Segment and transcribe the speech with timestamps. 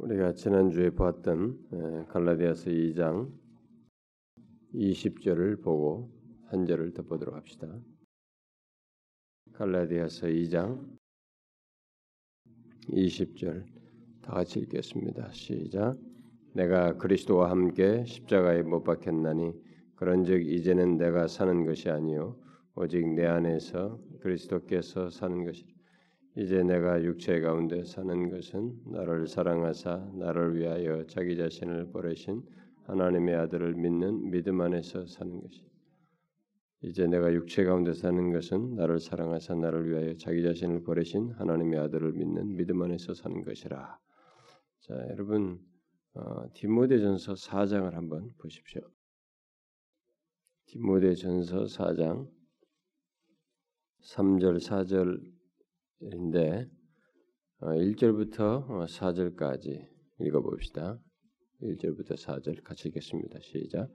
[0.00, 3.30] 우리가 지난주에 보았던 갈라디아서 2장
[4.72, 6.10] 20절을 보고
[6.46, 7.68] 한 절을 더 보도록 합시다.
[9.52, 10.96] 갈라디아서 2장
[12.88, 13.66] 20절
[14.22, 15.32] 다 같이 읽겠습니다.
[15.32, 15.98] 시작.
[16.54, 19.52] 내가 그리스도와 함께 십자가에 못 박혔나니
[19.96, 22.40] 그런즉 이제는 내가 사는 것이 아니요
[22.74, 25.69] 오직 내 안에서 그리스도께서 사는 것이라.
[26.40, 32.42] 이제 내가 육체 가운데 사는 것은 나를 사랑하사 나를 위하여 자기 자신을 버리신
[32.84, 35.62] 하나님의 아들을 믿는 믿음 안에서 사는 것이.
[36.80, 42.12] 이제 내가 육체 가운데 사는 것은 나를 사랑하사 나를 위하여 자기 자신을 버리신 하나님의 아들을
[42.12, 43.98] 믿는 믿음 안에서 사는 것이라.
[44.78, 45.60] 자, 여러분
[46.14, 48.80] 어, 디모데전서 4장을 한번 보십시오.
[50.68, 52.30] 디모데전서 4장
[54.00, 55.39] 3절 4절
[56.02, 56.66] 인데
[57.60, 59.86] 1절부터 어, 4절까지 어,
[60.18, 60.98] 읽어봅시다.
[61.62, 63.38] 1절부터 4절 같이 읽겠습니다.
[63.42, 63.90] 시작.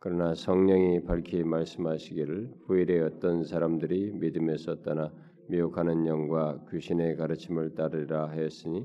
[0.00, 5.12] 그러나 성령이 밝히 말씀하시기를 후일에 어떤 사람들이 믿음에서 떠나
[5.48, 8.84] 미혹하는 영과 귀신의 가르침을 따르라 하였으니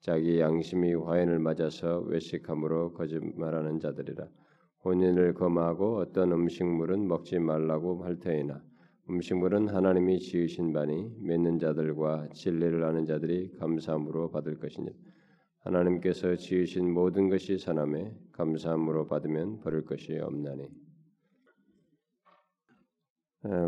[0.00, 4.28] 자기 양심이 화인을 맞아서 외식함으로 거짓말하는 자들이라
[4.84, 8.60] 혼인을 검하고 어떤 음식물은 먹지 말라고 할 터이나
[9.10, 14.90] 음식물은 하나님이 지으신 바니 믿는 자들과 진리를 아는 자들이 감사함으로 받을 것이니
[15.60, 20.68] 하나님께서 지으신 모든 것이 선함에 감사함으로 받으면 버릴 것이 없나니.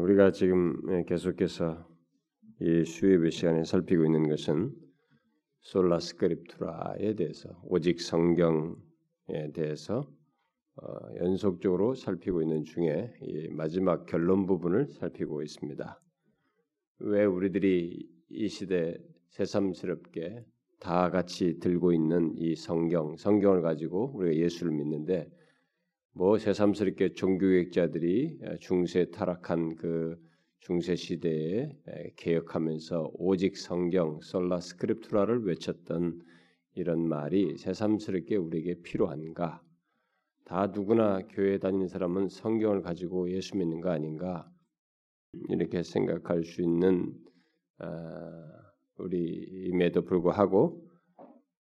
[0.03, 1.89] 우리가 지금 계속해서
[2.61, 4.75] 이 수요일 시간에 살피고 있는 것은
[5.61, 8.75] 솔라스크립투라에 대해서 오직 성경에
[9.55, 10.20] 대해서 어,
[11.17, 13.13] 연속적으로 살피고 있는 중에
[13.51, 16.01] 마지막 결론 부분을 살피고 있습니다.
[17.01, 18.97] 왜 우리들이 이 시대
[19.31, 20.45] 새삼스럽게
[20.79, 25.31] 다 같이 들고 있는 이 성경, 성경을 가지고 우리가 예수를 믿는데
[26.13, 30.17] 뭐 새삼스럽게 종교개혁자들이 중세 타락한 그
[30.61, 31.71] 중세 시대에
[32.17, 36.21] 개혁하면서 오직 성경, 솔라 스크립투라를 외쳤던
[36.75, 39.63] 이런 말이 새삼스럽게 우리에게 필요한가?
[40.51, 44.51] 다 누구나 교회 다니는 사람은 성경을 가지고 예수 믿는 거 아닌가
[45.49, 47.15] 이렇게 생각할 수 있는
[47.79, 50.85] 아, 우리임에도 불구하고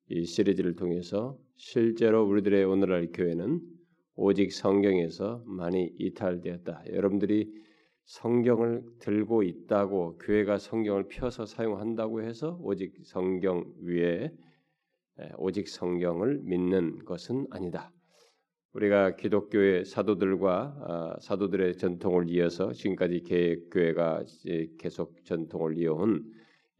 [0.08, 3.60] 이 시리즈를 통해서 실제로 우리들의 오늘날 교회는
[4.16, 6.82] 오직 성경에서 많이 이탈되었다.
[6.92, 7.48] 여러분들이
[8.06, 14.32] 성경을 들고 있다고 교회가 성경을 펴서 사용한다고 해서 오직 성경 위에
[15.36, 17.92] 오직 성경을 믿는 것은 아니다.
[18.72, 23.24] 우리가 기독교의 사도들과 아, 사도들의 전통을 이어서 지금까지
[23.72, 24.24] 교회가
[24.78, 26.24] 계속 전통을 이어온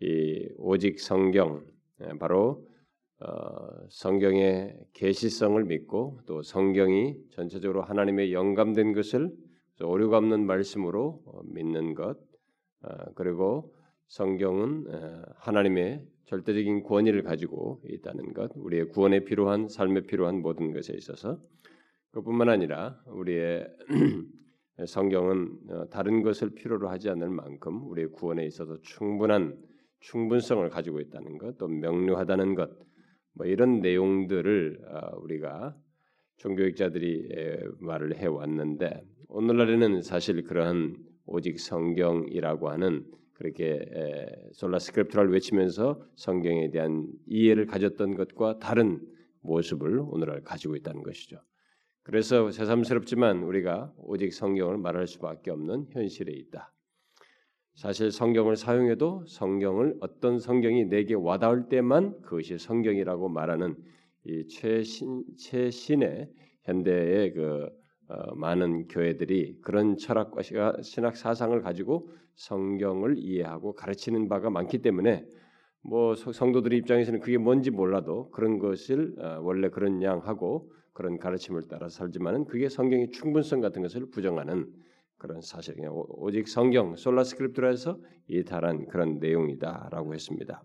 [0.01, 1.65] 이 오직 성경
[2.03, 2.65] 예, 바로
[3.19, 3.27] 어,
[3.91, 9.31] 성경의 계시성을 믿고 또 성경이 전체적으로 하나님의 영감된 것을
[9.83, 12.19] 오류가 없는 말씀으로 어, 믿는 것
[12.83, 13.75] 아, 그리고
[14.07, 14.87] 성경은
[15.37, 21.39] 하나님의 절대적인 권위를 가지고 있다는 것 우리의 구원에 필요한 삶에 필요한 모든 것에 있어서
[22.13, 23.69] 그뿐만 아니라 우리의
[24.87, 29.59] 성경은 어, 다른 것을 필요로 하지 않을 만큼 우리의 구원에 있어서 충분한
[30.01, 32.71] 충분성을 가지고 있다는 것, 또 명료하다는 것,
[33.35, 35.77] 뭐 이런 내용들을 어, 우리가
[36.39, 37.29] 종교학자들이
[37.81, 43.05] 말을 해 왔는데 오늘날에는 사실 그러한 오직 성경이라고 하는
[43.35, 43.79] 그렇게
[44.53, 49.01] Sola Scriptura를 외치면서 성경에 대한 이해를 가졌던 것과 다른
[49.43, 51.43] 모습을 오늘날 가지고 있다는 것이죠.
[52.11, 56.73] 그래서 새삼스럽지만 우리가 오직 성경을 말할 수밖에 없는 현실에 있다.
[57.77, 63.77] 사실 성경을 사용해도 성경을 어떤 성경이 내게 와닿을 때만 그것이 성경이라고 말하는
[64.25, 66.33] 이 최신 최신의
[66.65, 67.69] 현대의 그
[68.09, 70.43] 어, 많은 교회들이 그런 철학과
[70.83, 75.25] 신학 사상을 가지고 성경을 이해하고 가르치는 바가 많기 때문에
[75.83, 81.69] 뭐 성도들 입장에서는 그게 뭔지 몰라도 그런 것을 어, 원래 그런 양 하고 그런 가르침을
[81.69, 84.67] 따라 살지만은 그게 성경의 충분성 같은 것을 부정하는
[85.17, 86.07] 그런 사실이에요.
[86.09, 90.63] 오직 성경 솔라 스크립트라에서 이탈한 그런 내용이다라고 했습니다.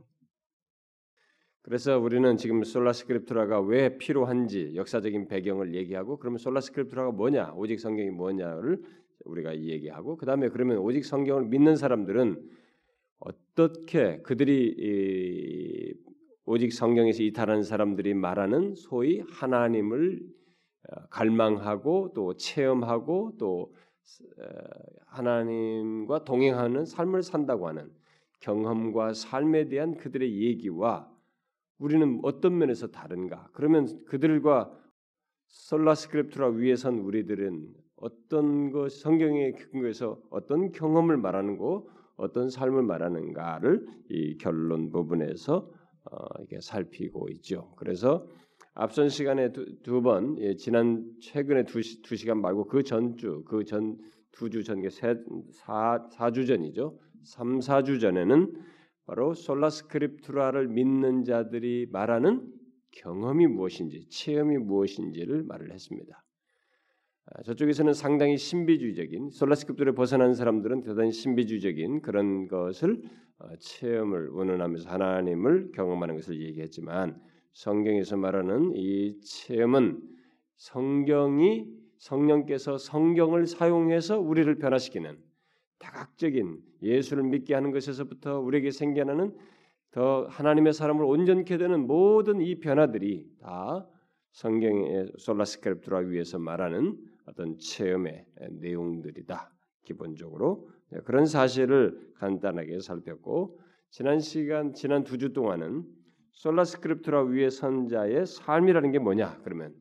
[1.62, 7.80] 그래서 우리는 지금 Sola Scriptura가 왜 필요한지 역사적인 배경을 얘기하고 그러면 Sola Scriptura가 뭐냐, 오직
[7.80, 8.82] 성경이 뭐냐를
[9.26, 12.42] 우리가 얘기하고 그 다음에 그러면 오직 성경을 믿는 사람들은
[13.20, 15.96] 어떻게 그들이
[16.48, 20.22] 오직 성경에서 이탈하는 사람들이 말하는 소위 하나님을
[20.90, 23.74] 어, 갈망하고 또 체험하고 또
[24.40, 24.44] 어,
[25.08, 27.92] 하나님과 동행하는 삶을 산다고 하는
[28.42, 31.10] 경험과 삶에 대한 그들의 얘기와
[31.80, 33.50] 우리는 어떤 면에서 다른가?
[33.54, 34.72] 그러면 그들과
[35.48, 41.88] 솔라스크립트라 위에선 우리들은 어떤 것 성경의 근거에서 어떤 경험을 말하는 거,
[42.18, 45.70] 어떤 삶을 말하는가를 이 결론 부분에서
[46.12, 47.74] 어, 이게 살피고 있죠.
[47.78, 48.28] 그래서
[48.74, 49.52] 앞선 시간에
[49.84, 53.98] 두번 예, 지난 최근에 두, 두 시간 말고 그 전주 그 전
[54.36, 57.00] 두 주 전게 사주 전이죠.
[57.24, 58.54] 3, 4주 전에는
[59.06, 62.52] 바로 솔라스크립투라를 믿는 자들이 말하는
[62.92, 66.25] 경험이 무엇인지, 체험이 무엇인지를 말을 했습니다.
[67.34, 73.02] 아, 저쪽에서는 상당히 신비주의적인 솔라스크립투를 벗어난 사람들은 대단히 신비주의적인 그런 것을
[73.40, 77.20] 어, 체험을 운운하면서 하나님을 경험하는 것을 얘기했지만
[77.54, 80.02] 성경에서 말하는 이 체험은
[80.58, 81.68] 성경이
[81.98, 85.18] 성령께서 성경을 사용해서 우리를 변화시키는
[85.80, 89.36] 다각적인 예수를 믿게 하는 것에서부터 우리에게 생겨나는
[89.92, 93.88] 더 하나님의 사람을 온전케 되는 모든 이 변화들이 다
[94.34, 99.52] 성경의 솔라스크립트라 위해서 말하는 어떤 체험의 내용들이다.
[99.84, 105.86] 기본적으로 네, 그런 사실을 간단하게 살폈고 지난 시간 지난 두 주 동안은
[106.32, 109.40] 솔라스크립트라 위에 선자의 삶이라는 게 뭐냐?
[109.44, 109.74] 그러면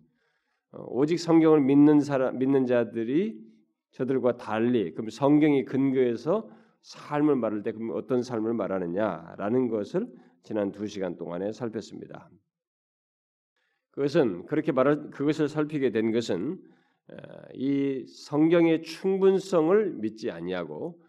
[0.71, 3.43] 어, 오직 성경을 믿는 사람 믿는 자들이
[3.93, 6.49] 저들과 달리 그럼 성경이 근거해서
[6.83, 10.07] 삶을 말할 때 그럼 어떤 삶을 말하느냐라는 것을
[10.43, 12.31] 지난 두 시간 동안에 살폈습니다.
[13.93, 16.61] 그것은 그렇게 말할 그것을 살피게 된 것은
[17.55, 21.01] 이 성경의 충분성을 믿지 아니하고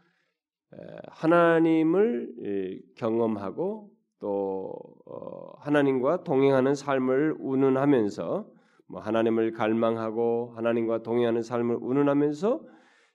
[1.10, 4.74] 하나님을 경험하고 또
[5.06, 8.48] 어, 하나님과 동행하는 삶을 운운하면서
[8.88, 12.62] 뭐 하나님을 갈망하고 하나님과 동행하는 삶을 운운하면서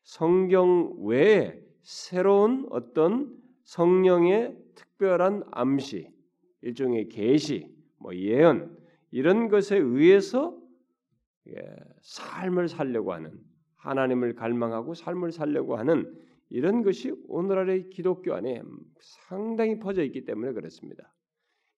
[0.03, 3.35] 성경 외에 새로운 어떤
[3.65, 6.09] 성령의 특별한 암시,
[6.63, 8.77] 일종의 계시, 뭐 예언
[9.11, 10.60] 이런 것에 의해서
[12.03, 13.33] 삶을 살려고 하는
[13.77, 16.13] 하나님을 갈망하고 삶을 살려고 하는
[16.51, 18.63] 이런 것이 오늘날의 기독교 안에
[19.01, 21.15] 상당히 퍼져 있기 때문에 그렇습니다.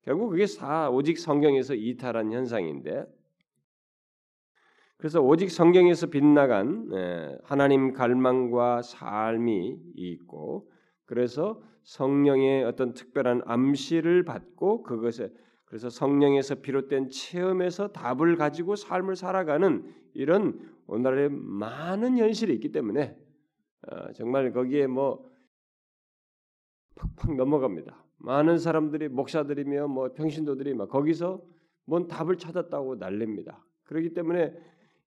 [0.03, 3.05] 결국 그게 다 오직 성경에서 이탈한 현상인데
[4.97, 6.89] 그래서 오직 성경에서 빗나간
[7.45, 10.71] 하나님 갈망과 삶이 있고
[11.05, 15.31] 그래서 성령의 어떤 특별한 암시를 받고 그것에
[15.73, 23.17] 그래서 성령에서 비롯된 체험에서 답을 가지고 삶을 살아가는 이런 오늘날의 많은 현실이 있기 때문에
[23.89, 25.33] 어, 정말 거기에 뭐
[27.17, 28.05] 팍팍 넘어갑니다.
[28.19, 31.43] 많은 사람들이 목사들이며 뭐 평신도들이 막 거기서
[31.87, 33.65] 뭔 답을 찾았다고 난립니다.
[33.85, 34.55] 그렇기 때문에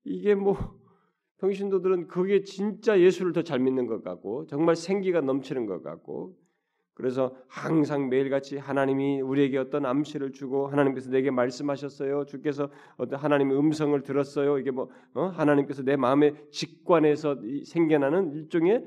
[0.04, 0.58] 이게 뭐
[1.38, 6.36] 평신도들은 그게 진짜 예수를 더 잘 믿는 것 같고 정말 생기가 넘치는 것 같고
[6.96, 12.26] 그래서 항상 매일같이 하나님이 우리에게 어떤 암시를 주고 하나님께서 내게 말씀하셨어요.
[12.26, 14.58] 주께서 어떤 하나님의 음성을 들었어요.
[14.58, 15.26] 이게 뭐 어?
[15.26, 18.86] 하나님께서 내 마음에 직관해서 생겨나는 일종의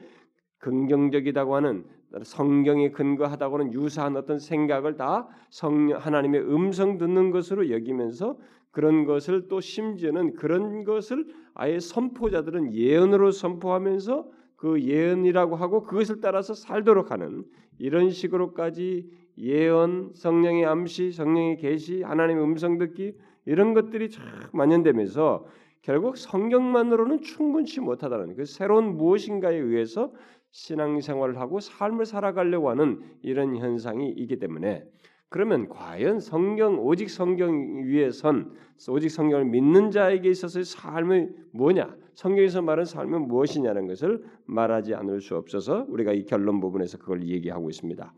[0.58, 1.84] 긍정적이다고 하는
[2.22, 8.38] 성경에 근거하다고는 유사한 어떤 생각을 다 성령 하나님의 음성 듣는 것으로 여기면서
[8.70, 16.52] 그런 것을 또 심지어는 그런 것을 아예 선포자들은 예언으로 선포하면서 그 예언이라고 하고 그것을 따라서
[16.52, 17.44] 살도록 하는
[17.78, 19.08] 이런 식으로까지
[19.38, 23.16] 예언, 성령의 암시, 성령의 계시, 하나님의 음성 듣기
[23.46, 25.46] 이런 것들이 참 만연되면서
[25.82, 30.12] 결국 성경만으로는 충분치 못하다는 그 새로운 무엇인가에 의해서
[30.50, 34.82] 신앙생활을 하고 삶을 살아가려고 하는 이런 현상이 있기 때문에
[35.30, 38.54] 그러면 과연 성경 오직 성경 위에 선
[38.88, 41.94] 오직 성경을 믿는 자에게 있어서의 삶이 뭐냐?
[42.14, 47.68] 성경에서 말하는 삶은 무엇이냐는 것을 말하지 않을 수 없어서 우리가 이 결론 부분에서 그걸 얘기하고
[47.68, 48.14] 있습니다.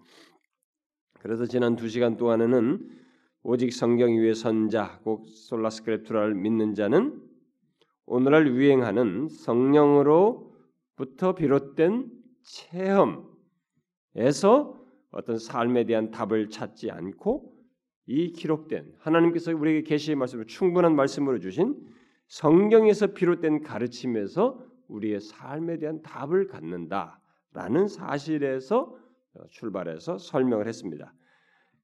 [1.21, 2.89] 그래서 지난 두 시간 동안에는
[3.43, 7.21] 오직 성경 위에 선자, 꼭 솔라스크립투라를 믿는 자는
[8.07, 10.45] 오늘날 유행하는 성령으로부터
[11.37, 12.11] 비롯된
[14.15, 14.80] 체험에서
[15.11, 17.55] 어떤 삶에 대한 답을 찾지 않고
[18.07, 21.77] 이 기록된 하나님께서 우리에게 계시의 말씀을 충분한 말씀으로 주신
[22.29, 28.97] 성경에서 비롯된 가르침에서 우리의 삶에 대한 답을 갖는다라는 사실에서
[29.51, 31.15] 출발해서 설명을 했습니다.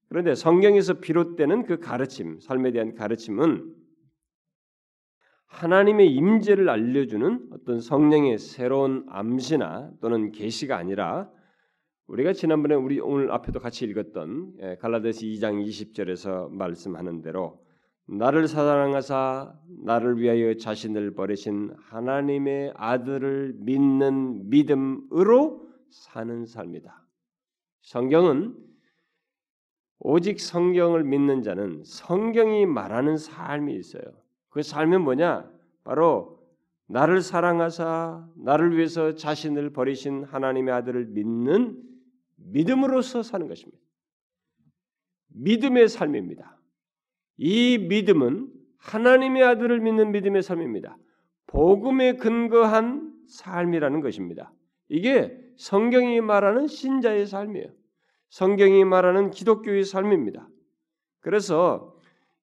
[0.09, 3.75] 그런데 성경에서 비롯되는 그 가르침, 삶에 대한 가르침은
[5.47, 11.31] 하나님의 임재를 알려주는 어떤 성령의 새로운 암시나 또는 계시가 아니라
[12.09, 17.65] 우리가 지난번에 우리 오늘 앞에도 같이 읽었던 예, 갈라디아서 2장 20절에서 말씀하는 대로
[18.07, 27.05] 나를 사랑하사 나를 위하여 자신을 버리신 하나님의 아들을 믿는 믿음으로 사는 삶이다.
[27.83, 28.55] 성경은
[29.99, 34.05] 오직 성경을 믿는 자는 성경이 말하는 삶이 있어요.
[34.51, 35.51] 그 삶은 뭐냐?
[35.83, 36.39] 바로
[36.87, 41.83] 나를 사랑하사 나를 위해서 자신을 버리신 하나님의 아들을 믿는
[42.37, 43.83] 믿음으로서 사는 것입니다.
[45.29, 46.59] 믿음의 삶입니다.
[47.37, 50.97] 이 믿음은 하나님의 아들을 믿는 믿음의 삶입니다.
[51.47, 54.53] 복음에 근거한 삶이라는 것입니다.
[54.89, 57.69] 이게 성경이 말하는 신자의 삶이에요.
[58.31, 60.49] 성경이 말하는 기독교의 삶입니다.
[61.21, 61.97] 그래서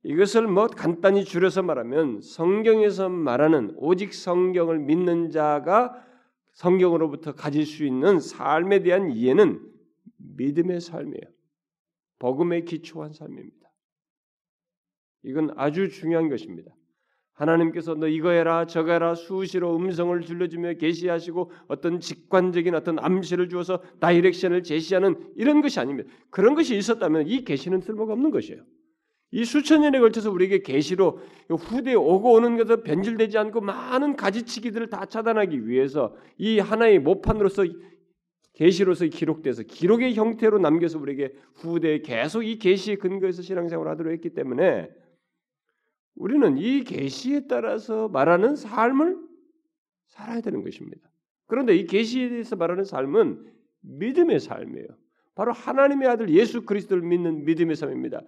[0.03, 5.95] 이것을 뭐 간단히 줄여서 말하면 성경에서 말하는 오직 성경을 믿는 자가
[6.51, 9.72] 성경으로부터 가질 수 있는 삶에 대한 이해는
[10.35, 11.33] 믿음의 삶이에요.
[12.19, 13.69] 복음에 기초한 삶입니다.
[15.23, 16.75] 이건 아주 중요한 것입니다.
[17.33, 23.81] 하나님께서 너 이거 해라 저거 해라 수시로 음성을 들려주며 계시하시고 어떤 직관적인 어떤 암시를 주어서
[23.99, 26.09] 다이렉션을 제시하는 이런 것이 아닙니다.
[26.29, 28.63] 그런 것이 있었다면 이 계시는 쓸모가 없는 것이에요.
[29.31, 35.07] 이 수천 년에 걸쳐서 우리에게 계시로 후대에 오고 오는 것을 변질되지 않고 많은 가지치기들을 다
[35.07, 37.65] 차단하기 위해서 이 하나의 모판으로서
[38.53, 44.89] 계시로서 기록돼서 기록의 형태로 남겨서 우리에게 후대에 계속 이 계시에 근거해서 신앙생활을 하도록 했기 때문에
[46.15, 49.17] 우리는 이 계시에 따라서 말하는 삶을
[50.07, 51.09] 살아야 되는 것입니다.
[51.47, 53.43] 그런데 이 계시에 대해서 말하는 삶은
[53.81, 54.87] 믿음의 삶이에요.
[55.35, 58.21] 바로 하나님의 아들 예수 그리스도를 믿는 믿음의 삶입니다.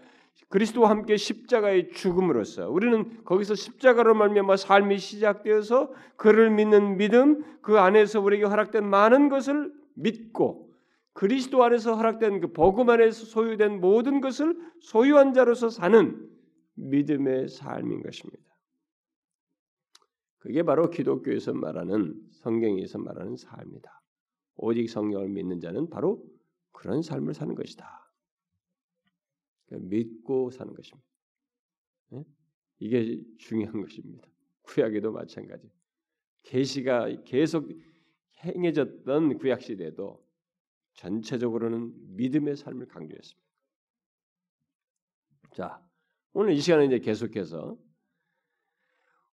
[0.50, 8.20] 그리스도와 함께 십자가의 죽음으로써 우리는 거기서 십자가로 말미암아 삶이 시작되어서 그를 믿는 믿음 그 안에서
[8.22, 10.74] 우리에게 허락된 많은 것을 믿고
[11.14, 16.30] 그리스도 안에서 허락된 그 복음 안에서 소유된 모든 것을 소유한 자로서 사는
[16.76, 18.44] 믿음의 삶인 것입니다.
[20.40, 24.02] 그게 바로 기독교에서 말하는 성경에서 말하는 삶이다.
[24.58, 26.24] 오직 성경을 믿는 자는 바로
[26.72, 28.12] 그런 삶을 사는 것이다.
[29.66, 31.08] 그러니까 믿고 사는 것입니다.
[32.10, 32.24] 네?
[32.80, 34.28] 이게 중요한 것입니다.
[34.64, 35.72] 구약에도 마찬가지.
[36.44, 37.70] 계시가 계속
[38.46, 40.24] 행해졌던 구약 시대도
[40.94, 43.46] 전체적으로는 믿음의 삶을 강조했습니다.
[45.54, 45.82] 자,
[46.34, 47.78] 오늘 이 시간에 이제 계속해서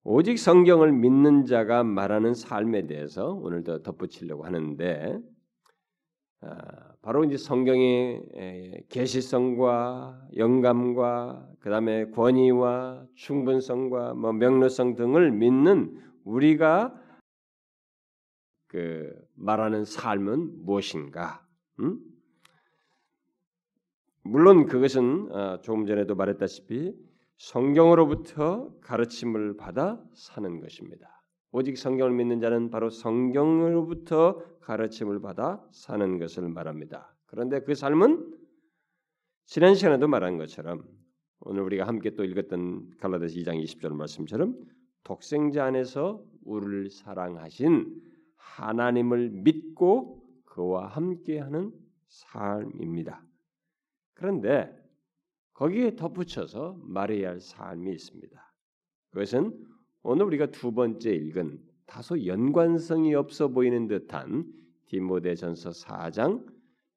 [0.04, 5.20] 오직 성경을 믿는 자가 말하는 삶에 대해서 오늘 더 덧붙이려고 하는데
[6.42, 16.96] 아, 바로 이제 성경의 계시성과 영감과 그다음에 권위와 충분성과 뭐 명료성 등을 믿는 우리가
[18.72, 21.46] 그 말하는 삶은 무엇인가?
[21.82, 22.00] 음?
[24.24, 26.96] 물론 그것은 어, 조금 전에도 말했다시피
[27.36, 31.22] 성경으로부터 가르침을 받아 사는 것입니다.
[31.52, 37.14] 오직 성경을 믿는 자는 바로 성경으로부터 가르침을 받아 사는 것을 말합니다.
[37.26, 38.38] 그런데 그 삶은
[39.44, 40.82] 지난 시간에도 말한 것처럼
[41.42, 44.56] 오늘 우리가 함께 또 읽었던 갈라디아서 2장 20절 말씀처럼
[45.04, 48.11] 독생자 안에서 우리를 사랑하신
[48.42, 51.72] 하나님을 믿고 그와 함께하는
[52.08, 53.24] 삶입니다.
[54.14, 54.76] 그런데
[55.54, 58.54] 거기에 덧붙여서 말해야 할 삶이 있습니다.
[59.12, 59.66] 그것은
[60.04, 64.46] 오늘 우리가 두 번째 읽은 다소 연관성이 없어 보이는 듯한
[64.88, 66.46] 디모데전서 4장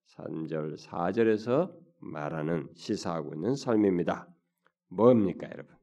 [0.07, 4.29] 3절 4절에서 말하는 시사하고 있는 삶입니다.
[4.89, 5.77] 뭡니까, 여러분?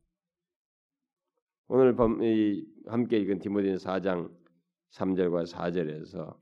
[1.67, 1.95] 오늘
[2.87, 4.40] 함께 읽은 디모데전서 4장
[4.91, 6.35] 3절과 4절에서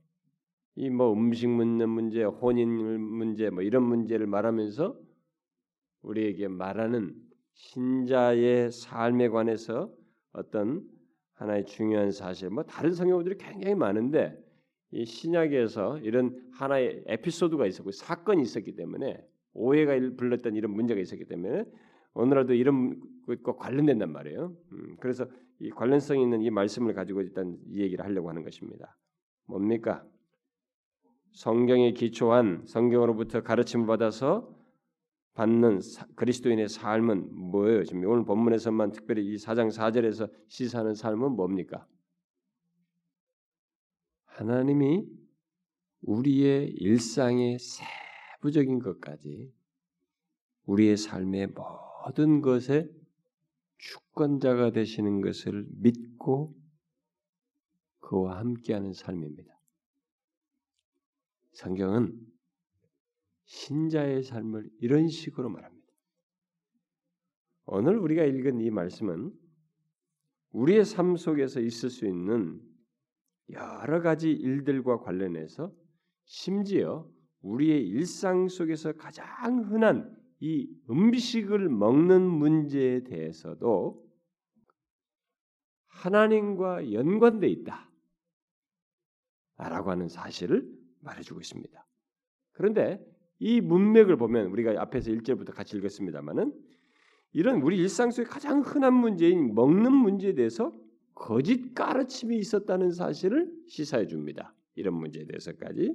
[0.75, 4.97] 이 뭐 음식 묻는 문제, 혼인 문제 뭐 이런 문제를 말하면서
[6.03, 7.13] 우리에게 말하는
[7.53, 9.93] 신자의 삶에 관해서
[10.31, 10.87] 어떤
[11.33, 14.37] 하나의 중요한 사실, 뭐 다른 성경들이 굉장히 많은데
[14.91, 19.21] 이 신약에서 이런 하나의 에피소드가 있었고 사건이 있었기 때문에
[19.53, 21.65] 오해가 불렀던 이런 문제가 있었기 때문에
[22.13, 23.01] 오늘날도 이런
[23.37, 24.55] 것과 관련된단 말이에요.
[24.71, 25.25] 음, 그래서
[25.59, 28.97] 이 관련성 있는 이 말씀을 가지고 일단 이 얘기를 하려고 하는 것입니다.
[29.45, 30.05] 뭡니까?
[31.31, 34.55] 성경에 기초한 성경으로부터 가르침을 받아서
[35.33, 35.79] 받는
[36.15, 37.83] 그리스도인의 삶은 뭐예요?
[37.83, 41.87] 지금 오늘 본문에서만 특별히 이 4장 4절에서 시사하는 삶은 뭡니까?
[44.25, 45.05] 하나님이
[46.01, 49.53] 우리의 일상의 세부적인 것까지
[50.65, 51.53] 우리의 삶의
[52.05, 52.89] 모든 것에
[53.79, 56.55] 주권자가 되시는 것을 믿고
[57.99, 59.51] 그와 함께하는 삶입니다.
[61.53, 62.19] 성경은
[63.45, 65.87] 신자의 삶을 이런 식으로 말합니다.
[67.65, 69.31] 오늘 우리가 읽은 이 말씀은
[70.51, 72.61] 우리의 삶 속에서 있을 수 있는
[73.49, 75.71] 여러 가지 일들과 관련해서
[76.25, 77.09] 심지어
[77.41, 84.07] 우리의 일상 속에서 가장 흔한 이 음식을 먹는 문제에 대해서도
[85.87, 87.89] 하나님과 연관돼 있다.
[89.57, 90.65] 라고 하는 사실을
[91.01, 91.85] 말해주고 있습니다.
[92.53, 93.05] 그런데
[93.39, 96.53] 이 문맥을 보면 우리가 앞에서 1절부터 같이 읽었습니다만은
[97.31, 100.73] 이런 우리 일상 속에 가장 흔한 문제인 먹는 문제에 대해서
[101.13, 104.55] 거짓 가르침이 있었다는 사실을 시사해 줍니다.
[104.75, 105.93] 이런 문제에 대해서까지.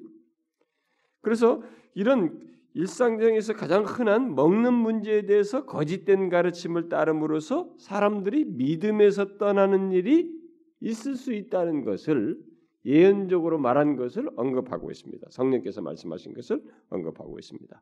[1.23, 1.63] 그래서
[1.95, 2.39] 이런
[2.75, 10.33] 일상적에서 가장 흔한 먹는 문제에 대해서 거짓된 가르침을 따름으로써 사람들이 믿음에서 떠나는 일이
[10.81, 12.37] 있을 수 있다는 것을
[12.85, 15.29] 예언적으로 말한 것을 언급하고 있습니다.
[15.31, 17.81] 성령께서 말씀하신 것을 언급하고 있습니다.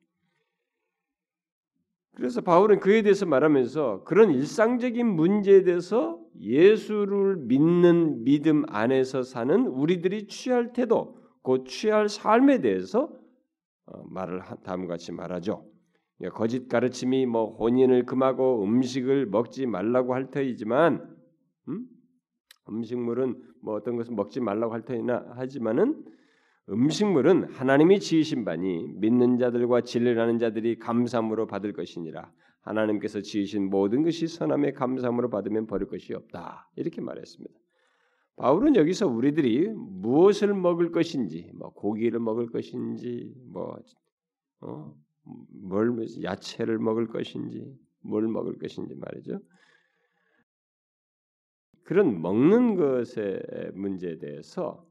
[2.15, 10.27] 그래서 바울은 그에 대해서 말하면서 그런 일상적인 문제에 대해서 예수를 믿는 믿음 안에서 사는 우리들이
[10.27, 13.22] 취할 태도, 곧 취할 삶에 대해서 어,
[14.05, 15.67] 말을 다음과 같이 말하죠.
[16.35, 21.17] 거짓 가르침이 뭐 혼인을 금하고 음식을 먹지 말라고 할 터이지만
[21.69, 21.87] 음?
[22.69, 26.05] 음식물은 뭐 어떤 것을 먹지 말라고 할 터이나 하지만은
[26.69, 32.31] 음식물은 하나님이 지으신 바니 믿는 자들과 진리라는 자들이 감사함으로 받을 것이니라.
[32.61, 36.71] 하나님께서 지으신 모든 것이 선함에 감사함으로 받으면 버릴 것이 없다.
[36.77, 37.62] 이렇게 말했습니다.
[38.37, 43.79] 바울은 여기서 우리들이 무엇을 먹을 것인지, 뭐 고기를 먹을 것인지, 뭐
[44.61, 44.95] 어,
[45.51, 49.41] 뭘 야채를 먹을 것인지, 뭘 먹을 것인지 말이죠.
[51.85, 54.87] 그런 먹는 것의 문제에 대해서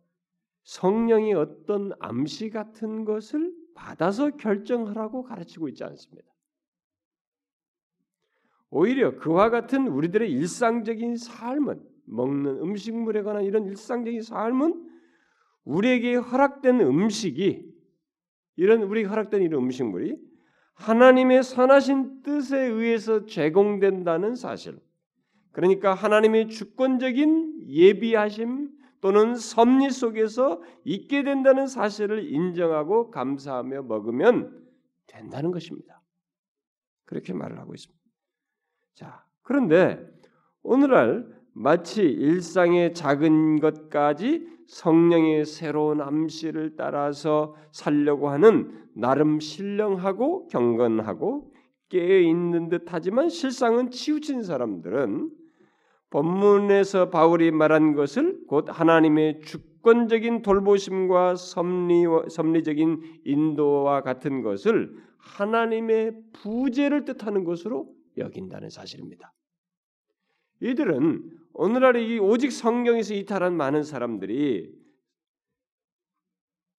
[0.63, 6.29] 성령이 어떤 암시 같은 것을 받아서 결정하라고 가르치고 있지 않습니다.
[8.69, 14.89] 오히려 그와 같은 우리들의 일상적인 삶은 먹는 음식물에 관한 이런 일상적인 삶은
[15.63, 17.71] 우리에게 허락된 음식이
[18.57, 20.17] 이런 우리에게 허락된 이런 음식물이
[20.73, 24.79] 하나님의 선하신 뜻에 의해서 제공된다는 사실.
[25.51, 34.65] 그러니까 하나님의 주권적인 예비하심 또는 섭리 속에서 있게 된다는 사실을 인정하고 감사하며 먹으면
[35.07, 36.01] 된다는 것입니다.
[37.05, 38.01] 그렇게 말을 하고 있습니다.
[38.93, 40.07] 자, 그런데
[40.61, 51.51] 오늘날 마치 일상의 작은 것까지 성령의 새로운 암시를 따라서 살려고 하는 나름 신령하고 경건하고
[51.89, 55.29] 깨어 있는 듯하지만 실상은 치우친 사람들은
[56.09, 67.05] 본문에서 바울이 말한 것을 곧 하나님의 주권적인 돌보심과 섭리, 섭리적인 인도와 같은 것을 하나님의 부재를
[67.05, 69.33] 뜻하는 것으로 여긴다는 사실입니다.
[70.61, 74.79] 이들은 오늘날 이 오직 성경에서 이탈한 많은 사람들이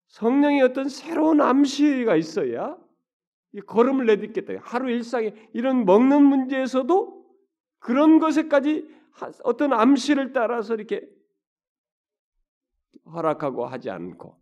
[0.08, 2.78] 성령의 어떤 새로운 암시가 있어야
[3.52, 4.54] 이 걸음을 내딛겠다.
[4.62, 7.22] 하루 일상에 이런 먹는 문제에서도
[7.78, 8.88] 그런 것에까지
[9.42, 11.06] 어떤 암시를 따라서 이렇게
[13.04, 14.40] 허락하고 하지 않고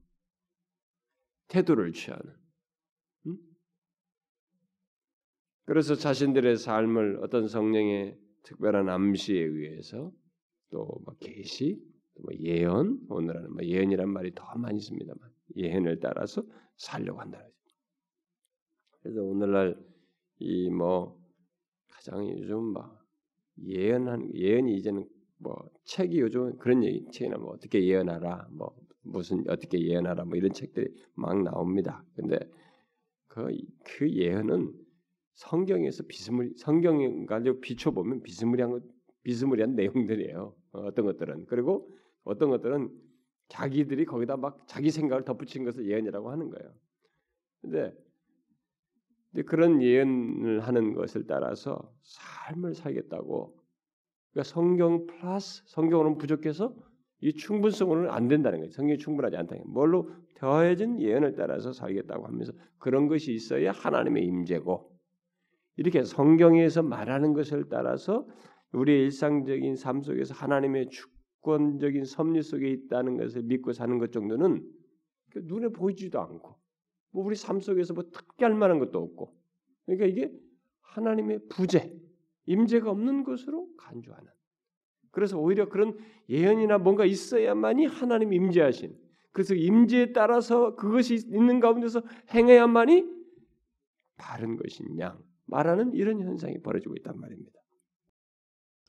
[1.49, 2.39] 태도를 취하는.
[5.65, 10.13] 그래서 자신들의 삶을 어떤 성령의 특별한 암시에 의해서
[10.71, 11.83] 또뭐 계시,
[12.23, 16.43] 뭐 예언, 오늘은 뭐 예언이란 말이 더 많이 씁니다만 예언을 따라서
[16.77, 17.45] 살려고 한다.
[19.03, 19.77] 그래서 오늘날
[20.39, 21.21] 이 뭐
[21.89, 23.05] 가장 요즘 막
[23.63, 29.79] 예언한 예언이 이제는 뭐 책이 요즘 그런 얘기 책이나 뭐 어떻게 예언하라 뭐 무슨 어떻게
[29.79, 32.03] 예언하라 뭐 이런 책들이 막 나옵니다.
[32.15, 32.39] 근데
[33.29, 33.49] 그,
[33.85, 34.73] 그 예언은
[35.35, 38.83] 성경에서 비스무리 성경 가지고 비춰 보면 비스무리한 것
[39.23, 40.55] 비스무리한 내용들이에요.
[40.73, 41.91] 어, 어떤 것들은 그리고
[42.25, 42.91] 어떤 것들은
[43.49, 46.73] 자기들이 거기다 막 자기 생각을 덧붙인 것을 예언이라고 하는 거예요.
[47.61, 47.93] 근데
[49.47, 53.57] 그런 예언을 하는 것을 따라서 삶을 살겠다고
[54.33, 56.75] 그러니까 성경 플러스 성경으로는 부족해서
[57.21, 58.71] 이 충분성으로는 안 된다는 거예요.
[58.71, 59.73] 성경이 충분하지 않다는 거예요.
[59.73, 64.90] 뭘로 더해진 예언을 따라서 살겠다고 하면서 그런 것이 있어야 하나님의 임재고
[65.81, 68.27] 이렇게 성경에서 말하는 것을 따라서
[68.73, 74.63] 우리의 일상적인 삶 속에서 하나님의 주권적인 섭리 속에 있다는 것을 믿고 사는 것 정도는
[75.37, 76.55] 눈에 보이지도 않고
[77.13, 79.35] 뭐 우리 삶 속에서 뭐 특별할 만한 것도 없고
[79.87, 80.31] 그러니까 이게
[80.83, 81.91] 하나님의 부재,
[82.45, 84.29] 임재가 없는 것으로 간주하는.
[85.13, 85.97] 그래서 오히려 그런
[86.29, 88.95] 예언이나 뭔가 있어야만이 하나님 임재하신.
[89.33, 92.03] 그래서 임재에 따라서 그것이 있는 가운데서
[92.35, 93.07] 행해야만이
[94.19, 94.59] 바른
[94.99, 97.59] 양 말하는 이런 현상이 벌어지고 있단 말입니다.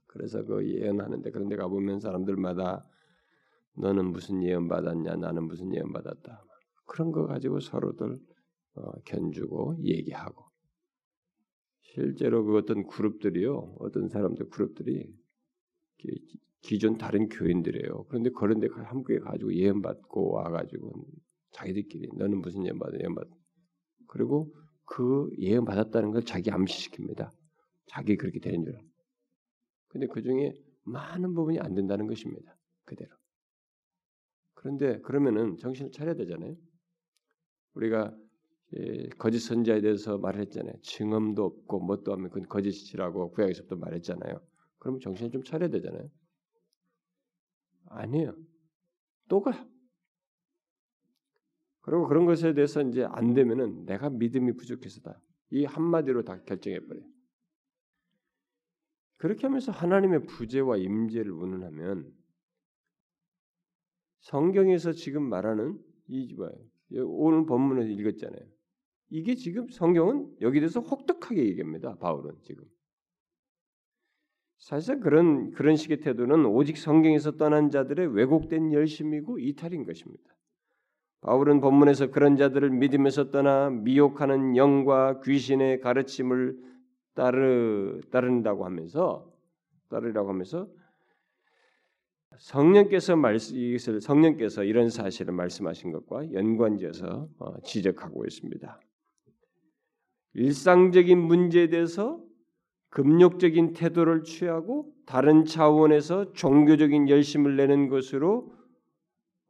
[0.07, 2.85] 그래서 그 예언하는데 그런데 가보면 사람들마다
[3.77, 6.43] 너는 무슨 예언 받았냐 나는 무슨 예언 받았다
[6.85, 8.19] 그런 거 가지고 서로들
[8.75, 10.51] 어, 견주고 얘기하고
[11.93, 15.13] 실제로 그 어떤 그룹들이요, 어떤 사람들 그룹들이
[16.61, 18.05] 기존 다른 교인들이에요.
[18.07, 21.05] 그런데 그런데 함께 가지고 예언 받고 와가지고
[21.51, 23.27] 자기들끼리 너는 무슨 예언 받아 예언 받.
[24.07, 24.53] 그리고
[24.91, 27.31] 그 예언 받았다는 걸 자기 암시시킵니다.
[27.85, 28.77] 자기 그렇게 되는 줄.
[29.87, 32.57] 근데 그 중에 많은 부분이 안 된다는 것입니다.
[32.83, 33.09] 그대로.
[34.53, 36.57] 그런데 그러면은 정신을 차려야 되잖아요.
[37.75, 38.13] 우리가
[38.77, 40.73] 예, 거짓 선자에 대해서 말했잖아요.
[40.81, 44.41] 증언도 없고 뭣도 하면 그건 거짓이라고 구약에서부터 말했잖아요.
[44.77, 46.09] 그러면 정신을 좀 차려야 되잖아요.
[47.85, 48.35] 아니에요.
[49.29, 49.65] 또 가.
[51.81, 55.19] 그리고 그런 것에 대해서 이제 안 되면은 내가 믿음이 부족해서다.
[55.51, 57.05] 이 한마디로 다 결정해 버려요.
[59.17, 62.11] 그렇게 하면서 하나님의 부재와 임재를 운운하면
[64.21, 67.07] 성경에서 지금 말하는 이 뭐예요?
[67.07, 68.41] 오늘 본문에서 읽었잖아요.
[69.09, 71.95] 이게 지금 성경은 여기 대해서 혹독하게 얘기합니다.
[71.97, 72.63] 바울은 지금.
[74.57, 80.23] 사실상 그런 그런 식의 태도는 오직 성경에서 떠난 자들의 왜곡된 열심이고 이탈인 것입니다.
[81.21, 86.57] 바울은 본문에서 그런 자들을 믿음에서 떠나 미혹하는 영과 귀신의 가르침을
[87.13, 89.31] 따르 따른다고 하면서
[89.89, 90.67] 따르라고 하면서
[92.37, 98.79] 성령께서 말씀 이것을 성령께서 이런 사실을 말씀하신 것과 연관지어서 어, 지적하고 있습니다.
[100.33, 102.19] 일상적인 문제에 대해서
[102.89, 108.53] 금욕적인 태도를 취하고 다른 차원에서 종교적인 열심을 내는 것으로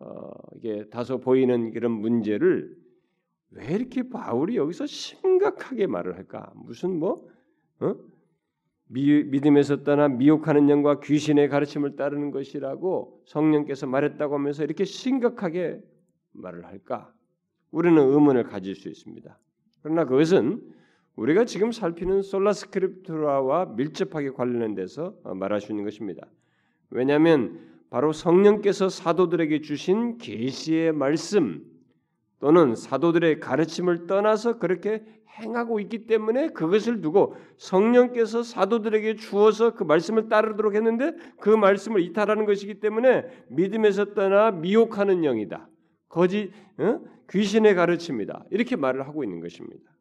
[0.04, 2.76] 어, 이게 다소 보이는 이런 문제를
[3.52, 6.52] 왜 이렇게 바울이 여기서 심각하게 말을 할까?
[6.56, 7.28] 무슨 뭐
[7.80, 7.96] 어?
[8.88, 15.82] 미, 믿음에서 떠나 미혹하는 영과 귀신의 가르침을 따르는 것이라고 성령께서 말했다고 하면서 이렇게 심각하게
[16.32, 17.14] 말을 할까?
[17.70, 19.38] 우리는 의문을 가질 수 있습니다.
[19.84, 20.62] 그러나 그것은
[21.16, 26.28] 우리가 지금 살피는 솔라스크립트라와 밀접하게 관련된 데서 말할 수 있는 것입니다.
[26.90, 31.62] 왜냐하면 바로 성령께서 사도들에게 주신 계시의 말씀
[32.40, 35.04] 또는 사도들의 가르침을 떠나서 그렇게
[35.42, 42.46] 행하고 있기 때문에 그것을 두고 성령께서 사도들에게 주어서 그 말씀을 따르도록 했는데 그 말씀을 이탈하는
[42.46, 45.68] 것이기 때문에 믿음에서 떠나 미혹하는 영이다.
[46.08, 47.02] 거짓 어?
[47.30, 48.46] 귀신의 가르침이다.
[48.52, 49.92] 이렇게 말을 하고 있는 것입니다.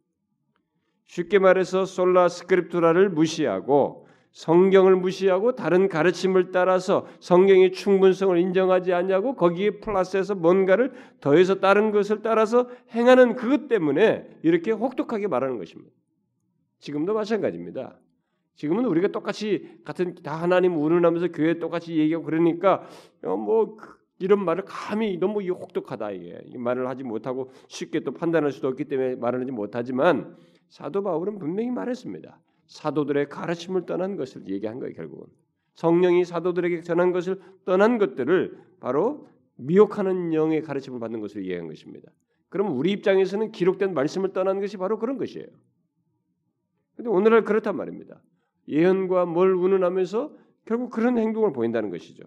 [1.06, 3.99] 쉽게 말해서 솔라 스크립투라를 무시하고
[4.32, 12.22] 성경을 무시하고 다른 가르침을 따라서 성경의 충분성을 인정하지 않냐고 거기에 플러스해서 뭔가를 더해서 다른 것을
[12.22, 15.90] 따라서 행하는 그것 때문에 이렇게 혹독하게 말하는 것입니다.
[16.78, 17.98] 지금도 마찬가지입니다.
[18.54, 22.86] 지금은 우리가 똑같이 같은 다 하나님 운운하면서 교회 똑같이 얘기하고 그러니까
[23.24, 28.68] 어, 뭐그 이런 말을 감히 너무 혹독하다 이게 말을 하지 못하고 쉽게 또 판단할 수도
[28.68, 30.36] 없기 때문에 말을 하지 못하지만
[30.68, 32.38] 사도 바울은 분명히 말했습니다.
[32.70, 35.26] 사도들의 가르침을 떠난 것을 얘기한 거예요, 결국은.
[35.74, 42.10] 성령이 사도들에게 전한 것을 떠난 것들을 바로 미혹하는 영의 가르침을 받는 것으로 이해한 것입니다.
[42.48, 45.46] 그럼 우리 입장에서는 기록된 말씀을 떠난 것이 바로 그런 것이에요.
[46.94, 48.20] 근데 오늘날 그렇단 말입니다.
[48.68, 50.32] 예언과 뭘 운운하면서
[50.64, 52.22] 결국 그런 행동을 보인다는 것이죠.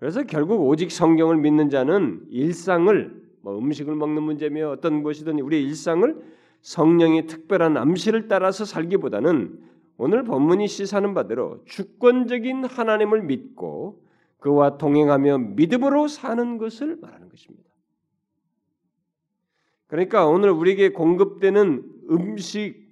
[0.00, 6.39] 그래서 결국 오직 성경을 믿는 자는 일상을 뭐 음식을 먹는 문제며 어떤 것이든 우리의 일상을
[6.62, 9.58] 성령의 특별한 암시를 따라서 살기보다는
[9.96, 14.02] 오늘 본문이 시사하는 바대로 주권적인 하나님을 믿고
[14.38, 17.68] 그와 동행하며 믿음으로 사는 것을 말하는 것입니다.
[19.86, 22.88] 그러니까 오늘 우리에게 공급되는 음식,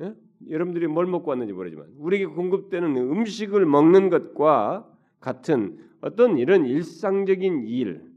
[0.00, 0.14] 예?
[0.48, 4.88] 여러분들이 뭘 먹고 왔는지 모르지만 우리에게 공급되는 음식을 먹는 것과
[5.20, 8.11] 같은 어떤 이런 일상적인 일,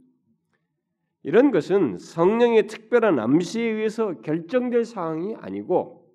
[1.26, 6.08] 이런 것은 성령의 특별한 암시에 의해서 결정될 사항이 아니고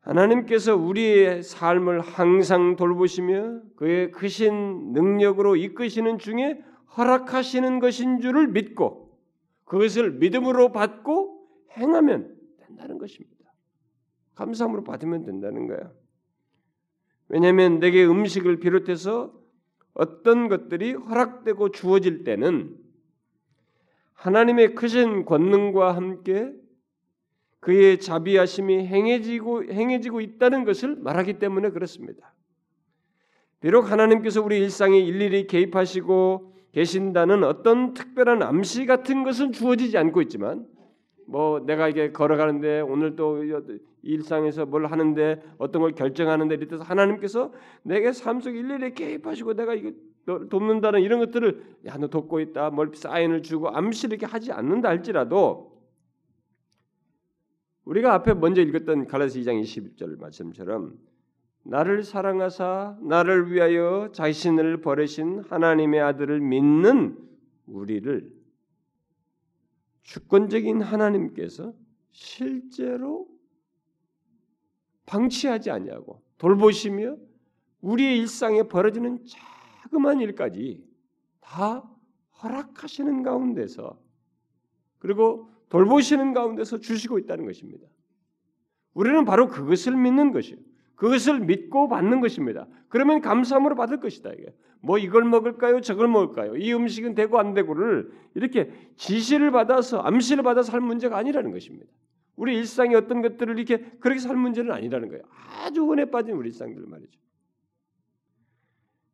[0.00, 6.64] 하나님께서 우리의 삶을 항상 돌보시며 그의 크신 능력으로 이끄시는 중에
[6.96, 9.20] 허락하시는 것인 줄을 믿고
[9.66, 13.52] 그것을 믿음으로 받고 행하면 된다는 것입니다.
[14.34, 15.92] 감사함으로 받으면 된다는 거야.
[17.28, 19.43] 왜냐하면 내게 음식을 비롯해서
[19.94, 22.76] 어떤 것들이 허락되고 주어질 때는
[24.14, 26.52] 하나님의 크신 권능과 함께
[27.60, 32.34] 그의 자비하심이 행해지고 행해지고 있다는 것을 말하기 때문에 그렇습니다.
[33.60, 40.66] 비록 하나님께서 우리 일상에 일일이 개입하시고 계신다는 어떤 특별한 암시 같은 것은 주어지지 않고 있지만
[41.26, 43.42] 뭐 내가 이게 걸어가는데 오늘 또
[44.02, 49.92] 일상에서 뭘 하는데 어떤 걸 결정하는데 이때서 하나님께서 내게 삶 속에 일일이 개입하시고 내가 이거
[50.48, 52.70] 돕는다는 이런 것들을 야 너 돕고 있다.
[52.70, 55.74] 뭘 사인을 주고 암시 이렇게 하지 않는다 할지라도
[57.84, 60.98] 우리가 앞에 먼저 읽었던 갈라디아 2장 21절 말씀처럼
[61.64, 67.18] 나를 사랑하사 나를 위하여 자신을 버리신 하나님의 아들을 믿는
[67.66, 68.30] 우리를
[70.04, 71.74] 주권적인 하나님께서
[72.12, 73.26] 실제로
[75.06, 77.16] 방치하지 아니하고 돌보시며
[77.80, 79.24] 우리의 일상에 벌어지는
[79.82, 80.86] 자그마한 일까지
[81.40, 81.82] 다
[82.42, 84.00] 허락하시는 가운데서
[84.98, 87.86] 그리고 돌보시는 가운데서 주시고 있다는 것입니다.
[88.94, 90.56] 우리는 바로 그것을 믿는 것이요.
[90.94, 92.66] 그것을 믿고 받는 것입니다.
[92.88, 94.30] 그러면 감사함으로 받을 것이다.
[94.32, 95.80] 이게 뭐 이걸 먹을까요?
[95.80, 96.56] 저걸 먹을까요?
[96.56, 101.90] 이 음식은 되고 안 되고를 이렇게 지시를 받아서 암시를 받아서 할 문제가 아니라는 것입니다.
[102.36, 105.22] 우리 일상의 어떤 것들을 이렇게 그렇게 살 문제는 아니라는 거예요.
[105.64, 107.18] 아주 은혜 빠진 우리 일상들 말이죠.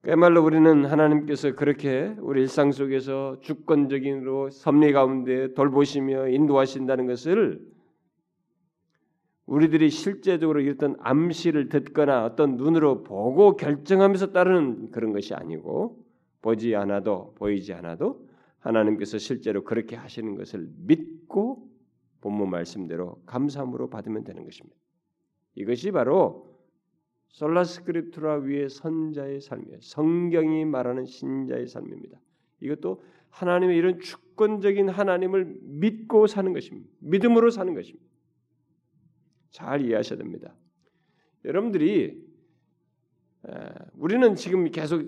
[0.02, 7.60] 그야말로 우리는 하나님께서 그렇게 우리 일상 속에서 주권적인으로 섭리 가운데 돌보시며 인도하신다는 것을
[9.50, 16.04] 우리들이 실제적으로 어떤 암시를 듣거나 어떤 눈으로 보고 결정하면서 따르는 그런 것이 아니고
[16.40, 18.28] 보지 않아도 보이지 않아도
[18.60, 21.68] 하나님께서 실제로 그렇게 하시는 것을 믿고
[22.20, 24.76] 본문 말씀대로 감사함으로 받으면 되는 것입니다.
[25.56, 26.48] 이것이 바로
[27.30, 29.78] 솔라스크립투라 위의 선자의 삶이에요.
[29.80, 32.20] 성경이 말하는 신자의 삶입니다.
[32.60, 36.88] 이것도 하나님의 이런 주권적인 하나님을 믿고 사는 것입니다.
[37.00, 38.10] 믿음으로 사는 것입니다.
[39.50, 40.54] 잘 이해하셔야 됩니다.
[41.44, 42.22] 여러분들이
[43.94, 45.02] 우리는 지금 계속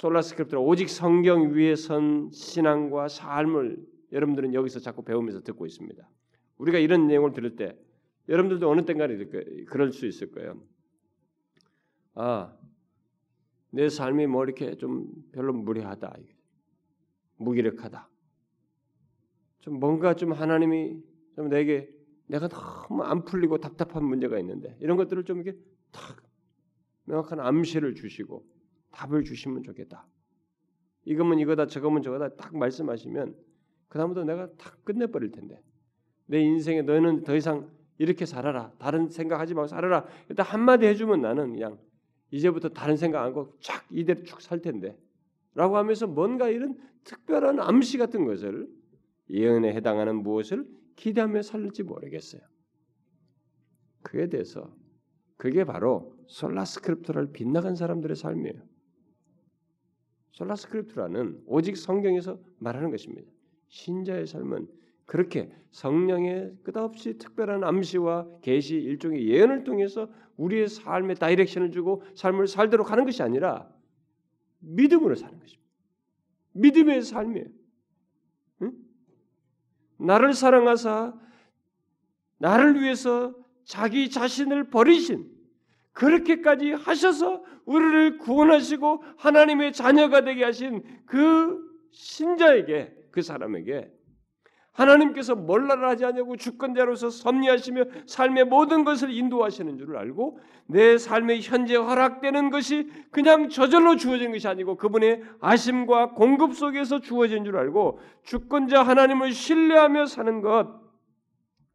[0.00, 6.08] 솔라스크립트라 오직 성경 위에 선 신앙과 삶을 여러분들은 여기서 자꾸 배우면서 듣고 있습니다.
[6.58, 7.78] 우리가 이런 내용을 들을 때
[8.28, 9.08] 여러분들도 어느 때인가
[9.68, 10.62] 그럴 수 있을 거예요.
[12.14, 12.54] 아,
[13.70, 16.14] 내 삶이 뭐 이렇게 좀 별로 무례하다,
[17.38, 18.08] 무기력하다.
[19.60, 21.00] 좀 뭔가 좀 하나님이
[21.34, 21.88] 좀 내게
[22.32, 25.58] 내가 너무 안 풀리고 답답한 문제가 있는데 이런 것들을 좀 이렇게
[25.90, 26.22] 탁
[27.04, 28.42] 명확한 암시를 주시고
[28.90, 30.06] 답을 주시면 좋겠다.
[31.04, 33.36] 이거면 이거다, 저거면 저거다 딱 말씀하시면
[33.88, 35.62] 그 다음부터 내가 탁 끝내버릴 텐데
[36.26, 38.72] 내 인생에 너는 더 이상 이렇게 살아라.
[38.78, 40.06] 다른 생각하지 말고 살아라.
[40.30, 41.78] 일단 한마디 해주면 나는 그냥
[42.30, 44.98] 이제부터 다른 생각 안 하고 쫙 이대로 쭉 살 텐데.
[45.54, 48.70] 라고 하면서 뭔가 이런 특별한 암시 같은 것을
[49.28, 50.66] 예언에 해당하는 무엇을
[51.02, 52.40] 기대하며 살지 모르겠어요.
[54.02, 54.72] 그에 대해서
[55.36, 58.62] 그게 바로 Sola Scriptura를 빗나간 사람들의 삶이에요.
[60.30, 63.28] Sola Scriptura는 오직 성경에서 말하는 것입니다.
[63.66, 64.68] 신자의 삶은
[65.04, 72.92] 그렇게 성령의 끝없이 특별한 암시와 계시 일종의 예언을 통해서 우리의 삶의 direction을 주고 삶을 살도록
[72.92, 73.68] 하는 것이 아니라
[74.60, 75.68] 믿음으로 사는 것입니다.
[76.52, 77.61] 믿음의 삶이에요.
[80.02, 80.06] 응?
[80.06, 81.14] 나를 사랑하사
[82.38, 83.34] 나를 위해서
[83.64, 85.30] 자기 자신을 버리신
[85.92, 91.58] 그렇게까지 하셔서 우리를 구원하시고 하나님의 자녀가 되게 하신 그
[91.92, 93.92] 신자에게 그 사람에게
[94.72, 101.76] 하나님께서 몰라를 하지 않냐고 주권자로서 섭리하시며 삶의 모든 것을 인도하시는 줄을 알고 내 삶의 현재
[101.76, 108.82] 허락되는 것이 그냥 저절로 주어진 것이 아니고 그분의 아심과 공급 속에서 주어진 줄 알고 주권자
[108.82, 110.80] 하나님을 신뢰하며 사는 것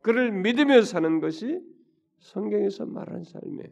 [0.01, 1.61] 그를 믿으며 사는 것이
[2.19, 3.69] 성경에서 말하는 삶이에요.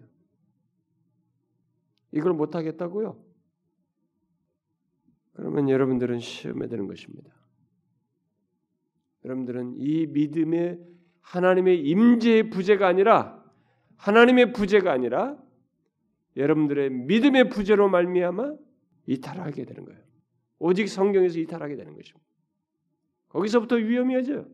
[2.12, 3.18] 이걸 못 하겠다고요?
[5.34, 7.34] 그러면 여러분들은 시험에 드는 것입니다.
[9.26, 10.80] 여러분들은 이 믿음의
[11.22, 13.44] 하나님의 임재의 부재가 아니라
[13.98, 15.36] 하나님의 부재가 아니라
[16.38, 18.56] 여러분들의 믿음의 부재로 말미암아
[19.08, 20.00] 이탈하게 되는 거예요.
[20.60, 22.26] 오직 성경에서 이탈하게 되는 것입니다.
[23.30, 24.46] 거기서부터 위험해져.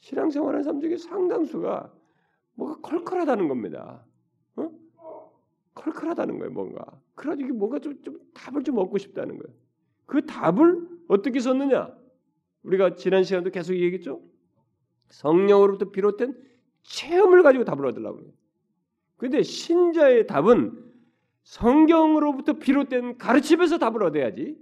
[0.00, 1.92] 신앙생활하는 사람 중에 상당수가
[2.54, 4.04] 뭐가 컬컬하다는 겁니다.
[4.56, 4.70] 어?
[5.74, 6.84] 컬컬하다는 거예요, 뭔가.
[7.14, 9.56] 그래가지고 뭔가 좀, 좀 답을 좀 얻고 싶다는 거예요.
[10.04, 12.03] 그 답을 어떻게 썼느냐?
[12.64, 14.20] 우리가 지난 시간도 계속 얘기했죠.
[15.08, 16.34] 성령으로부터 비롯된
[16.82, 18.30] 체험을 가지고 답을 얻으려고 해요.
[19.16, 20.82] 근데 신자의 답은
[21.44, 24.56] 성경으로부터 비롯된 가르침에서 답을 얻어야지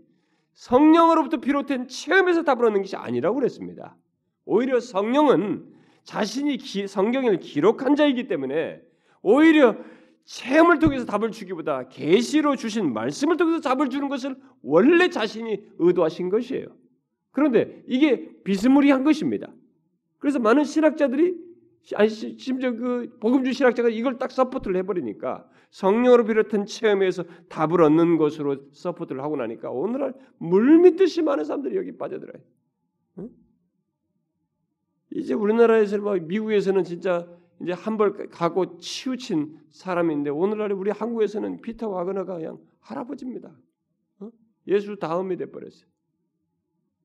[0.55, 3.97] 성령으로부터 비롯된 체험에서 답을 얻는 것이 아니라고 그랬습니다.
[4.45, 5.73] 오히려 성령은
[6.05, 8.83] 자신이 기, 성경을 기록한 자이기 때문에
[9.23, 9.77] 오히려
[10.25, 16.67] 체험을 통해서 답을 주기보다 계시로 주신 말씀을 통해서 답을 주는 것을 원래 자신이 의도하신 것이에요.
[17.33, 19.53] 그런데 이게 비스무리한 것입니다.
[20.19, 21.37] 그래서 많은 신학자들이
[21.95, 28.71] 아니 심지어 그 복음주의 신학자가 이걸 딱 support를 해버리니까 성령으로 비롯한 체험에서 답을 얻는 것으로
[28.73, 32.41] support를 하고 나니까 오늘날 물밀듯이 많은 사람들이 여기 빠져들어요.
[35.11, 37.27] 이제 우리나라에서 막 미국에서는 진짜
[37.61, 43.53] 이제 한물 가고 치우친 사람인데 오늘날에 우리 한국에서는 피터 와그너가 그냥 할아버지입니다.
[44.21, 44.31] 어?
[44.69, 45.92] 예수 다음이 돼 버렸어요.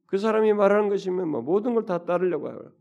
[0.08, 2.74] 그 사람이 말하는 것이면 뭐 모든 걸 다 따르려고 해요.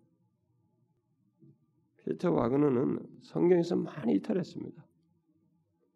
[1.99, 4.87] 피터 와그너는 성경에서 많이 이탈했습니다.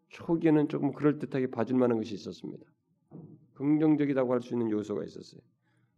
[0.08, 2.64] 초기에는 조금 그럴듯하게 봐줄 만한 것이 있었습니다.
[3.54, 5.40] 긍정적이라고 할 수 있는 요소가 있었어요.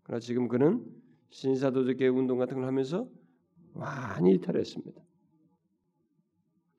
[0.03, 0.85] 그러나 지금 그는
[1.31, 3.09] 신사도적의 운동 같은 걸 하면서
[3.73, 5.01] 많이 이탈했습니다.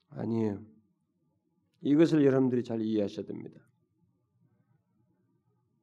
[0.10, 0.62] 아니에요.
[1.82, 3.60] 이것을 여러분들이 잘 이해하셔야 됩니다.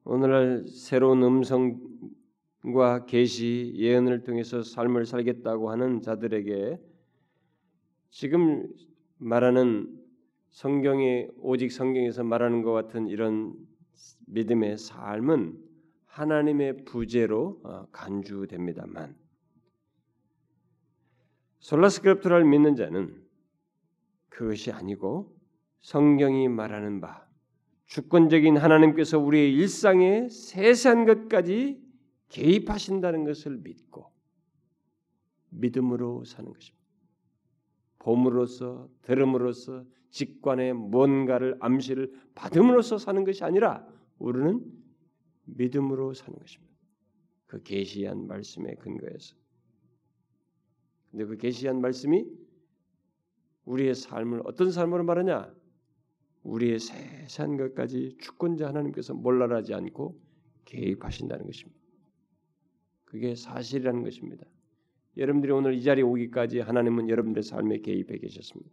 [0.05, 1.81] 오늘날 새로운 음성
[2.63, 6.79] 과 계시 예언을 통해서 삶을 살겠다고 하는 자들에게
[8.11, 8.69] 지금
[9.17, 9.99] 말하는
[10.51, 13.55] 성경이 오직 성경에서 말하는 것 같은 이런
[14.27, 15.59] 믿음의 삶은
[16.05, 19.17] 하나님의 부재로 어, 간주됩니다만.
[21.61, 23.23] 솔라스크립트를 믿는 자는
[24.29, 25.35] 그것이 아니고
[25.81, 27.27] 성경이 말하는 바
[27.87, 31.90] 주권적인 하나님께서 우리의 일상에 세세한 것까지
[32.31, 34.11] 개입하신다는 것을 믿고
[35.51, 36.81] 믿음으로 사는 것입니다.
[37.99, 43.87] 봄으로써 들음으로써 직관의 뭔가를 암시를 받음으로써 사는 것이 아니라
[44.19, 44.65] 우리는
[45.45, 46.75] 믿음으로 사는 것입니다.
[47.47, 49.35] 그 계시한 말씀에 근거해서.
[51.11, 52.25] 근데 그 계시한 말씀이
[53.65, 55.53] 우리의 삶을 어떤 삶으로 말하냐?
[56.43, 60.19] 우리의 세세한 것까지 주권자 하나님께서 몰라라지 않고
[60.65, 61.80] 개입하신다는 것입니다.
[63.11, 64.47] 그게 사실이라는 것입니다.
[65.17, 68.71] 여러분들이 오늘 이 자리에 오기까지 하나님은 여러분들의 삶에 개입해 계셨습니다.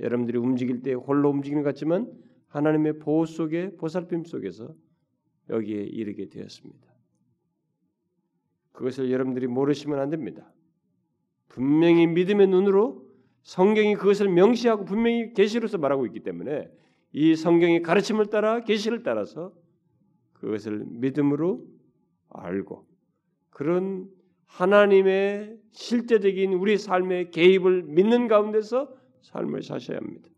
[0.00, 2.10] 여러분들이 움직일 때 홀로 움직이는 것 같지만
[2.48, 4.74] 하나님의 보호 속에 보살핌 속에서
[5.50, 6.86] 여기에 이르게 되었습니다.
[8.72, 10.50] 그것을 여러분들이 모르시면 안 됩니다.
[11.48, 13.06] 분명히 믿음의 눈으로
[13.42, 16.70] 성경이 그것을 명시하고 분명히 계시로서 말하고 있기 때문에
[17.12, 19.52] 이 성경의 가르침을 따라 계시를 따라서
[20.32, 21.66] 그것을 믿음으로
[22.30, 22.95] 알고
[23.56, 24.10] 그런
[24.44, 30.28] 하나님의 실제적인 우리 삶의 개입을 믿는 가운데서 삶을 사셔야 합니다.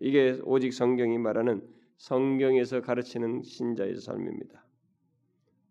[0.00, 1.62] 이게 오직 성경이 말하는
[1.96, 4.66] 성경에서 가르치는 신자의 삶입니다.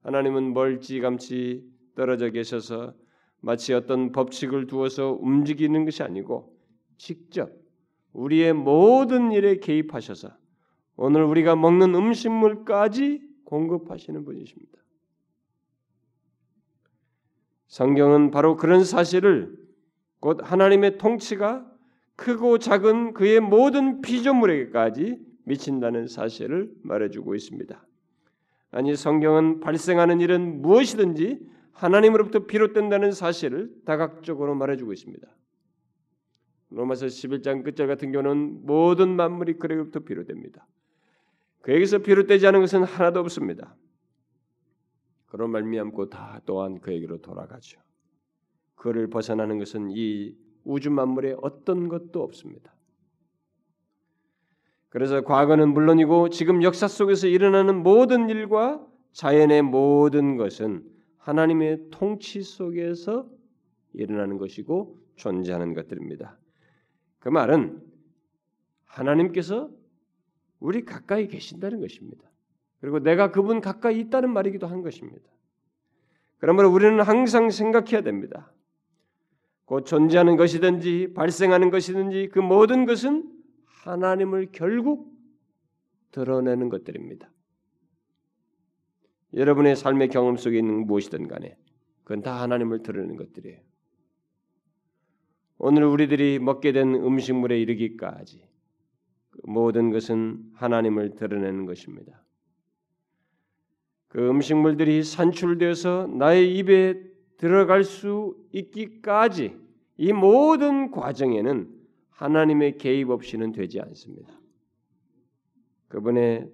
[0.03, 2.95] 하나님은 멀찌감치 떨어져 계셔서
[3.41, 6.57] 마치 어떤 법칙을 두어서 움직이는 것이 아니고
[6.95, 7.51] 직접
[8.13, 10.29] 우리의 모든 일에 개입하셔서
[10.95, 14.86] 오늘 우리가 먹는 음식물까지 공급하시는 분이십니다.
[17.67, 19.55] 성경은 바로 그런 사실을
[20.19, 21.65] 곧 하나님의 통치가
[22.15, 27.85] 크고 작은 그의 모든 피조물에게까지 미친다는 사실을 말해주고 있습니다.
[28.71, 31.39] 아니 성경은 발생하는 일은 무엇이든지
[31.71, 35.27] 하나님으로부터 비롯된다는 사실을 다각적으로 말해주고 있습니다.
[36.69, 40.67] 로마서 11장 끝절 같은 경우는 모든 만물이 그에게부터 비롯됩니다.
[41.61, 43.75] 그에게서 비롯되지 않은 것은 하나도 없습니다.
[45.27, 47.79] 그런 말미암고 다 또한 그에게로 돌아가죠.
[48.75, 52.73] 그를 벗어나는 것은 이 우주 만물에 어떤 것도 없습니다.
[54.89, 60.83] 그래서 과거는 물론이고 지금 역사 속에서 일어나는 모든 일과 자연의 모든 것은
[61.17, 63.29] 하나님의 통치 속에서
[63.93, 66.37] 일어나는 것이고 존재하는 것들입니다.
[67.19, 67.81] 그 말은
[68.85, 69.69] 하나님께서
[70.59, 72.29] 우리 가까이 계신다는 것입니다.
[72.79, 75.25] 그리고 내가 그분 가까이 있다는 말이기도 한 것입니다.
[76.37, 78.51] 그러므로 우리는 항상 생각해야 됩니다.
[79.65, 83.29] 곧 존재하는 것이든지 발생하는 것이든지 그 모든 것은
[83.65, 85.11] 하나님을 결국
[86.11, 87.29] 드러내는 것들입니다.
[89.33, 91.57] 여러분의 삶의 경험 속에 있는 무엇이든 간에
[92.03, 93.59] 그건 다 하나님을 드러내는 것들이에요.
[95.59, 98.47] 오늘 우리들이 먹게 된 음식물에 이르기까지
[99.31, 102.23] 그 모든 것은 하나님을 드러내는 것입니다.
[104.07, 107.01] 그 음식물들이 산출되어서 나의 입에
[107.37, 109.55] 들어갈 수 있기까지
[109.97, 111.69] 이 모든 과정에는
[112.09, 114.33] 하나님의 개입 없이는 되지 않습니다.
[115.87, 116.51] 그분의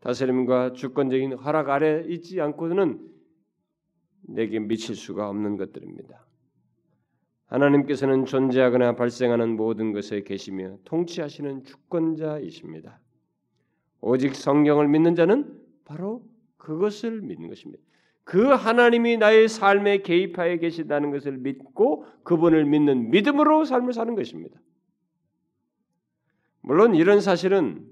[0.00, 3.08] 다스림과 주권적인 허락 아래 있지 않고는
[4.22, 6.26] 내게 미칠 수가 없는 것들입니다.
[7.46, 13.00] 하나님께서는 존재하거나 발생하는 모든 것에 계시며 통치하시는 주권자이십니다.
[14.00, 16.22] 오직 성경을 믿는 자는 바로
[16.58, 17.82] 그것을 믿는 것입니다.
[18.24, 24.60] 그 하나님이 나의 삶에 개입하여 계시다는 것을 믿고 그분을 믿는 믿음으로 삶을 사는 것입니다.
[26.60, 27.88] 물론 이런 사실은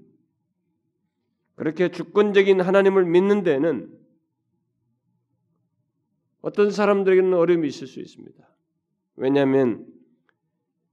[1.55, 3.91] 그렇게 주권적인 하나님을 믿는 데는
[6.41, 8.47] 어떤 사람들에게는 어려움이 있을 수 있습니다.
[9.15, 9.87] 왜냐하면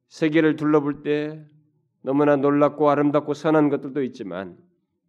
[0.08, 1.44] 세계를 둘러볼 때
[2.00, 4.56] 너무나 놀랍고 아름답고 선한 것들도 있지만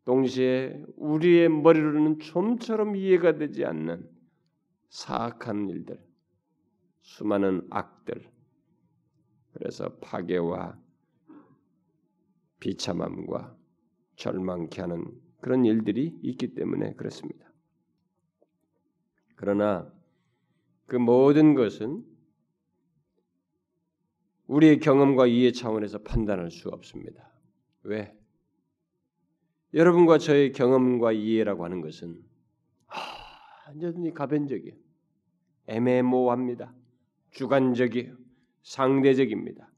[0.05, 4.07] 동시에 우리의 머리로는 좀처럼 이해가 되지 않는
[4.89, 5.99] 사악한 일들,
[7.01, 8.29] 수많은 악들,
[9.53, 10.79] 그래서 파괴와
[12.59, 13.57] 비참함과
[14.15, 15.05] 절망케 하는
[15.41, 17.51] 그런 일들이 있기 때문에 그렇습니다.
[19.35, 19.91] 그러나
[20.85, 22.05] 그 모든 것은
[24.47, 27.31] 우리의 경험과 이해 차원에서 판단할 수 없습니다.
[27.83, 28.15] 왜?
[29.75, 32.19] 여러분과 저의 경험과 이해라고 하는 것은
[33.67, 34.75] 완전히 가변적이에요.
[35.67, 36.73] 애매모호합니다.
[37.31, 38.15] 주관적이에요.
[38.63, 39.69] 상대적입니다.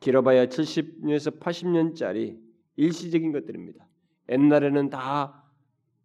[0.00, 2.38] 길어봐야 70년에서 80년짜리
[2.76, 3.86] 일시적인 것들입니다.
[4.30, 5.44] 옛날에는 다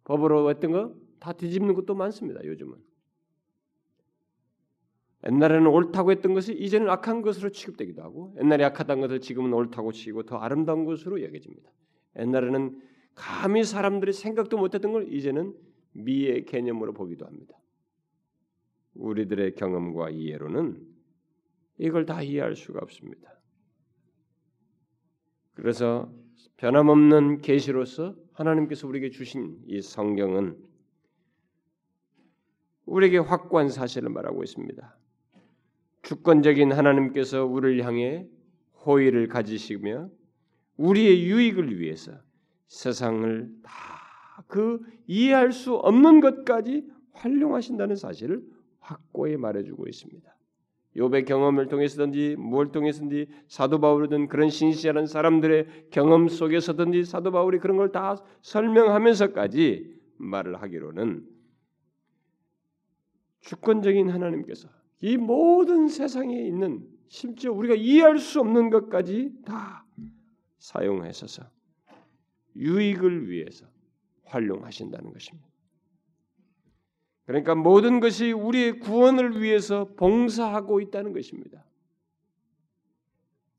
[0.04, 2.42] 법으로 했던 거 다 뒤집는 것도 많습니다.
[2.44, 2.74] 요즘은
[5.26, 10.24] 옛날에는 옳다고 했던 것이 이제는 악한 것으로 취급되기도 하고 옛날에 악하다는 것을 지금은 옳다고 치고
[10.24, 11.70] 더 아름다운 것으로 여겨집니다.
[12.18, 12.80] 옛날에는
[13.20, 15.54] 감히 사람들이 생각도 못했던 걸 이제는
[15.92, 17.54] 미의 개념으로 보기도 합니다.
[18.94, 20.82] 우리들의 경험과 이해로는
[21.76, 23.38] 이걸 다 이해할 수가 없습니다.
[25.52, 26.10] 그래서
[26.56, 30.56] 변함없는 계시로서 하나님께서 우리에게 주신 이 성경은
[32.86, 34.98] 우리에게 확고한 사실을 말하고 있습니다.
[36.02, 38.26] 주권적인 하나님께서 우리를 향해
[38.86, 40.08] 호의를 가지시며
[40.78, 42.18] 우리의 유익을 위해서
[42.70, 44.00] 세상을 다
[44.46, 48.42] 그 이해할 수 없는 것까지 활용하신다는 사실을
[48.80, 50.34] 확고히 말해주고 있습니다.
[50.96, 57.76] 욥의 경험을 통해서든지 무엇을 통해서든지 사도 바울이든 그런 신실한 사람들의 경험 속에서든지 사도 바울이 그런
[57.76, 61.28] 걸 다 설명하면서까지 말을 하기로는
[63.42, 64.68] 주권적인 하나님께서
[65.02, 69.84] 이 모든 세상에 있는 심지어 우리가 이해할 수 없는 것까지 다
[70.58, 71.44] 사용하셔서
[72.56, 73.66] 유익을 위해서
[74.24, 75.48] 활용하신다는 것입니다.
[77.26, 81.64] 그러니까 모든 것이 우리의 구원을 위해서 봉사하고 있다는 것입니다.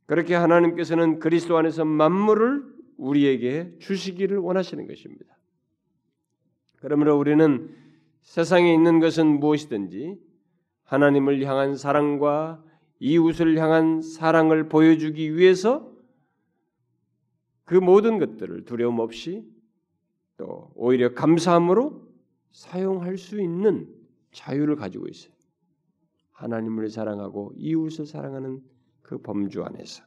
[0.06, 2.66] 그렇게 하나님께서는 그리스도 안에서 만물을
[2.98, 5.38] 우리에게 주시기를 원하시는 것입니다.
[6.82, 7.74] 그러므로 우리는
[8.22, 10.20] 세상에 있는 것은 무엇이든지
[10.84, 12.62] 하나님을 향한 사랑과
[13.00, 15.90] 이웃을 향한 사랑을 보여주기 위해서
[17.72, 19.50] 그 모든 것들을 두려움 없이
[20.36, 22.06] 또 오히려 감사함으로
[22.52, 23.88] 사용할 수 있는
[24.34, 25.32] 자유를 가지고 있어요.
[26.34, 28.62] 하나님을 사랑하고 이웃을 사랑하는
[29.02, 30.04] 그 범주 안에서.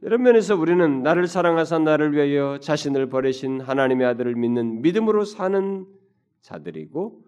[0.00, 5.86] 이런 면에서 우리는 나를 사랑하사 나를 위하여 자신을 버리신 하나님의 아들을 믿는 믿음으로 사는
[6.40, 7.22] 자들이고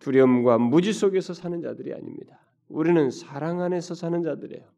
[0.00, 2.40] 두려움과 무지 속에서 사는 자들이 아닙니다.
[2.68, 4.76] 우리는 사랑 안에서 사는 자들이에요.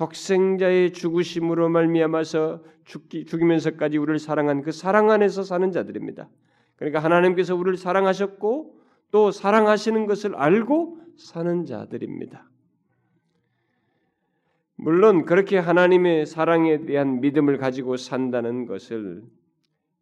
[0.00, 6.26] 독생자의 죽으심으로 말미암아서 죽기, 죽이면서까지 우리를 사랑한 그 사랑 안에서 사는 자들입니다.
[6.76, 8.80] 그러니까 하나님께서 우리를 사랑하셨고
[9.10, 12.48] 또 사랑하시는 것을 알고 사는 자들입니다.
[14.76, 19.22] 물론 그렇게 하나님의 사랑에 대한 믿음을 가지고 산다는 것을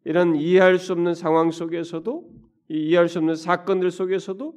[0.05, 2.31] 이런 이해할 수 없는 상황 속에서도
[2.69, 4.55] 이해할 수 없는 사건들 속에서도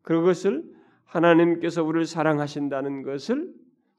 [0.00, 0.64] 그것을
[1.04, 3.52] 하나님께서 우리를 사랑하신다는 것을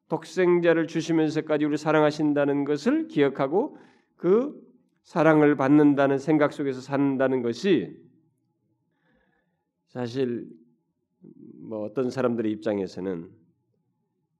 [0.09, 3.77] 독생자를 주시면서까지 우리를 사랑하신다는 것을 기억하고
[4.15, 4.59] 그
[5.03, 7.97] 사랑을 받는다는 생각 속에서 산다는 것이
[9.87, 10.49] 사실
[11.59, 13.29] 뭐 어떤 사람들의 입장에서는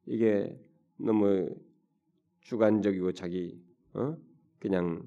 [0.07, 0.59] 이게
[0.97, 1.49] 너무
[2.41, 3.61] 주관적이고 자기
[3.93, 4.17] 어?
[4.59, 5.03] 그냥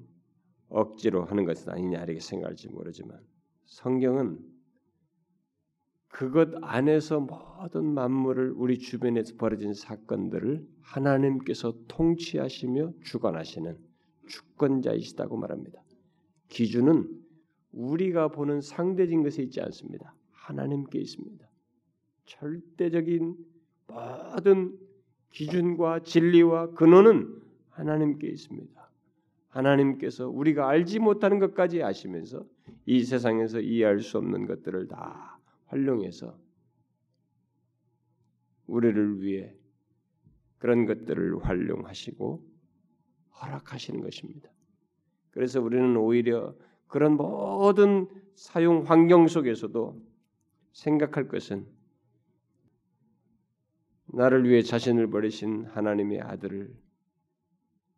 [0.69, 3.19] 억지로 하는 것은 아니냐 이렇게 생각할지 모르지만
[3.65, 4.52] 성경은
[6.13, 13.75] 그것 안에서 모든 만물을 우리 주변에서 벌어진 사건들을 하나님께서 통치하시며 주관하시는
[14.27, 15.81] 주권자이시다고 말합니다.
[16.49, 17.09] 기준은
[17.71, 20.13] 우리가 보는 상대적인 것에 있지 않습니다.
[20.33, 21.49] 하나님께 있습니다.
[22.25, 23.35] 절대적인
[23.87, 24.77] 모든
[25.31, 27.41] 기준과 진리와 근원은
[27.71, 28.91] 하나님께 있습니다.
[29.47, 32.45] 하나님께서 우리가 알지 못하는 것까지 아시면서
[32.85, 35.32] 이 세상에서 이해할 수 없는 것들을 다
[35.73, 36.37] 활용해서
[38.67, 39.55] 우리를 위해
[40.59, 42.47] 그런 것들을 활용하시고
[43.41, 44.49] 허락하시는 것입니다.
[45.31, 46.55] 그래서 우리는 오히려
[46.87, 50.01] 그런 모든 사용 환경 속에서도
[50.71, 51.67] 생각할 것은
[54.05, 56.73] 나를 위해 자신을 버리신 하나님의 아들을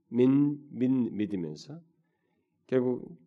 [0.07, 1.81] 믿, 믿, 믿으면서
[2.67, 3.19] 결국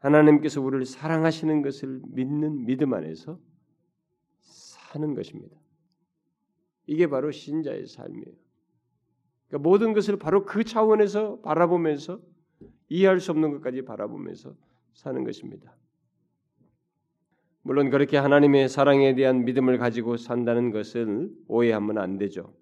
[0.00, 3.38] 하나님께서 우리를 사랑하시는 것을 믿는 믿음 안에서
[4.94, 5.56] 사는 것입니다.
[6.86, 8.32] 이게 바로 신자의 삶이에요.
[9.48, 12.20] 그러니까 모든 것을 바로 그 차원에서 바라보면서
[12.88, 14.54] 이해할 수 없는 것까지 바라보면서
[14.92, 15.76] 사는 것입니다.
[17.62, 22.54] 물론 그렇게 하나님의 사랑에 대한 믿음을 가지고 산다는 것을 오해하면 안 되죠.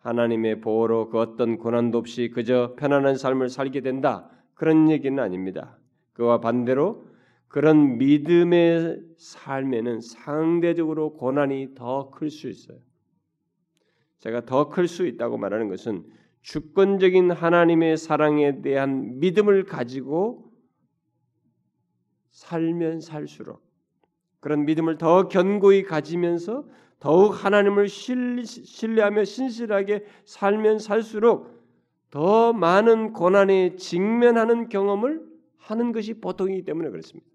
[0.00, 4.30] 하나님의 보호로 그 어떤 고난도 없이 그저 편안한 삶을 살게 된다.
[4.54, 5.78] 그런 얘기는 아닙니다.
[6.12, 7.06] 그와 반대로
[7.48, 12.78] 그런 믿음의 삶에는 상대적으로 고난이 더 클 수 있어요.
[14.18, 16.04] 제가 더 클 수 있다고 말하는 것은
[16.42, 20.52] 주권적인 하나님의 사랑에 대한 믿음을 가지고
[22.30, 23.62] 살면 살수록
[24.40, 26.66] 그런 믿음을 더 견고히 가지면서
[27.00, 31.58] 더욱 하나님을 신뢰하며 신실하게 살면 살수록
[32.10, 35.26] 더 많은 고난에 직면하는 경험을
[35.58, 37.27] 하는 것이 보통이기 때문에 그렇습니다.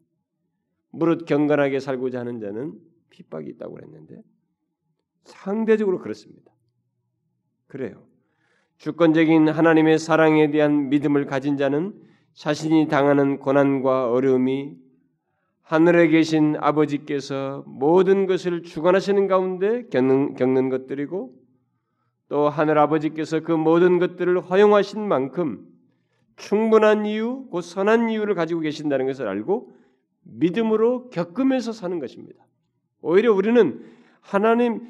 [0.93, 2.73] 무릇 경건하게 살고자 하는 자는
[3.09, 4.21] 핍박이 있다고 그랬는데
[5.25, 6.51] 상대적으로 그렇습니다.
[7.67, 8.03] 그래요.
[8.77, 11.93] 주권적인 하나님의 사랑에 대한 믿음을 가진 자는
[12.33, 14.77] 자신이 당하는 고난과 어려움이
[15.63, 21.33] 하늘에 계신 아버지께서 모든 것을 주관하시는 가운데 겪는, 겪는 것들이고
[22.29, 25.65] 또 하늘 아버지께서 그 모든 것들을 허용하신 만큼
[26.35, 29.82] 충분한 이유, 곧 선한 이유를 가지고 계신다는 것을 알고
[30.23, 32.45] 믿음으로 겪으면서 사는 것입니다.
[33.01, 33.85] 오히려 우리는
[34.21, 34.87] 하나님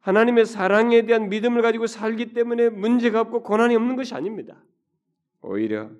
[0.00, 4.62] 하나님의 사랑에 대한 믿음을 가지고 살기 때문에 문제가 없고 고난이 없는 것이 아닙니다.
[5.42, 5.90] 오히려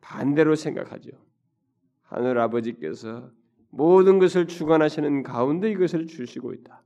[0.00, 1.10] 반대로 생각하죠.
[2.02, 3.30] 하늘 아버지께서
[3.70, 6.82] 모든 것을 주관하시는 가운데 이것을 주시고 있다.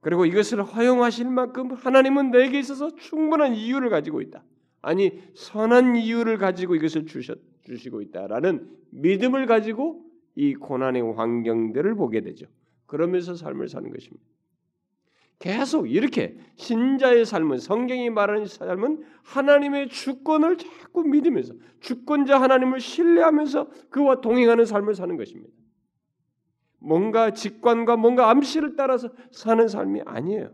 [0.00, 4.44] 그리고 이것을 허용하실 만큼 하나님은 내게 있어서 충분한 이유를 가지고 있다.
[4.80, 10.04] 아니 선한 이유를 가지고 이것을 주셨, 주시고 있다라는 믿음을 가지고
[10.34, 12.46] 이 고난의 환경들을 보게 되죠.
[12.86, 14.24] 그러면서 삶을 사는 것입니다.
[15.38, 24.20] 계속 이렇게 신자의 삶은 성경이 말하는 삶은 하나님의 주권을 자꾸 믿으면서 주권자 하나님을 신뢰하면서 그와
[24.20, 25.52] 동행하는 삶을 사는 것입니다.
[26.80, 30.52] 뭔가 직관과 뭔가 암시를 따라서 사는 삶이 아니에요.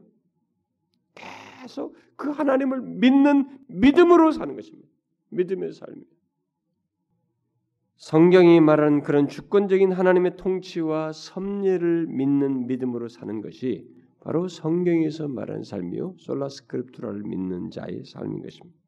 [1.14, 4.88] 계속 그 하나님을 믿는 믿음으로 사는 것입니다.
[5.30, 6.13] 믿음의 삶입니다.
[7.96, 13.88] 성경이 말하는 그런 주권적인 하나님의 통치와 섭리를 믿는 믿음으로 사는 것이
[14.20, 18.78] 바로 성경에서 말하는 삶이요 솔라스크립투라를 믿는 자의 삶인 것입니다.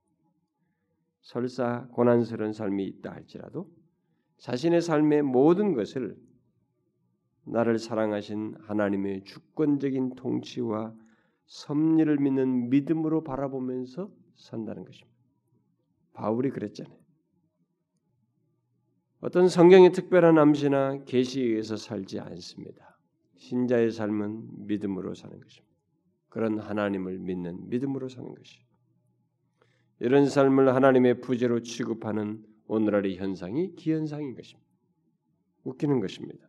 [1.21, 3.69] 설사 고난스러운 삶이 있다 할지라도
[4.39, 6.17] 자신의 삶의 모든 것을
[7.45, 10.95] 나를 사랑하신 하나님의 주권적인 통치와
[11.47, 15.17] 섭리를 믿는 믿음으로 바라보면서 산다는 것입니다.
[16.13, 17.06] 바울이 그랬잖아요.
[19.27, 22.97] 어떤 성경의 특별한 암시나 계시에 의해서 살지 않습니다.
[23.35, 25.75] 신자의 삶은 믿음으로 사는 것입니다.
[26.29, 28.61] 그런 하나님을 믿는 믿음으로 사는 것이.
[29.99, 34.71] 이런 삶을 하나님의 부재로 취급하는 오늘날의 현상이 기현상인 것입니다.
[35.65, 36.47] 웃기는 것입니다.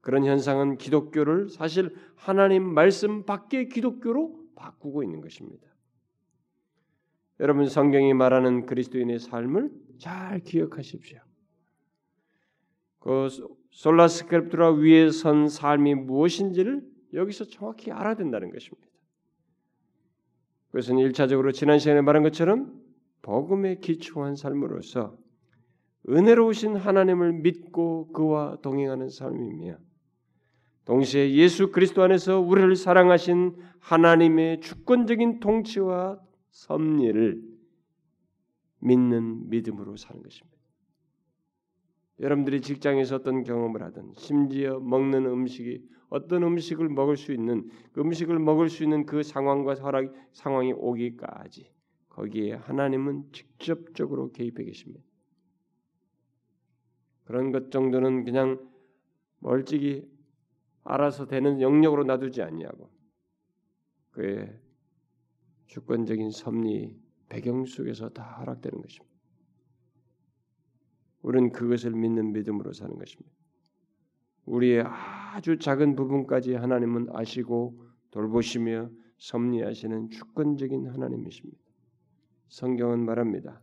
[0.00, 5.64] 그런 현상은 기독교를 사실 하나님 말씀 밖의 기독교로 바꾸고 있는 것입니다.
[7.38, 11.29] 여러분 성경이 말하는 그리스도인의 삶을 잘 기억하십시오.
[13.00, 13.28] 그
[13.70, 16.82] 솔라스크립트라 위에 선 삶이 무엇인지를
[17.14, 18.86] 여기서 정확히 알아야 된다는 것입니다.
[20.68, 22.80] 그것은 일차적으로 지난 시간에 말한 것처럼
[23.22, 25.18] 복음에 기초한 삶으로서
[26.08, 29.78] 은혜로우신 하나님을 믿고 그와 동행하는 삶이며
[30.84, 36.18] 동시에 예수 그리스도 안에서 우리를 사랑하신 하나님의 주권적인 통치와
[36.50, 37.42] 섭리를
[38.78, 40.59] 믿는 믿음으로 사는 것입니다.
[42.20, 48.38] 여러분들이 직장에서 어떤 경험을 하든 심지어 먹는 음식이 어떤 음식을 먹을 수 있는 그 음식을
[48.38, 51.72] 먹을 수 있는 그 상황과 허락 상황이 오기까지
[52.10, 55.02] 거기에 하나님은 직접적으로 개입해 계십니다.
[57.24, 58.58] 그런 것 정도는 그냥
[59.38, 60.06] 멀찍이
[60.82, 62.90] 알아서 되는 영역으로 놔두지 아니하고
[64.10, 64.60] 그의
[65.68, 69.09] 주권적인 섭리 배경 속에서 다 허락되는 것입니다.
[71.22, 73.30] 우리는 그것을 믿는 믿음으로 사는 것입니다.
[74.46, 81.58] 우리의 아주 작은 부분까지 하나님은 아시고 돌보시며 섭리하시는 주권적인 하나님이십니다.
[82.48, 83.60] 성경은 말합니다.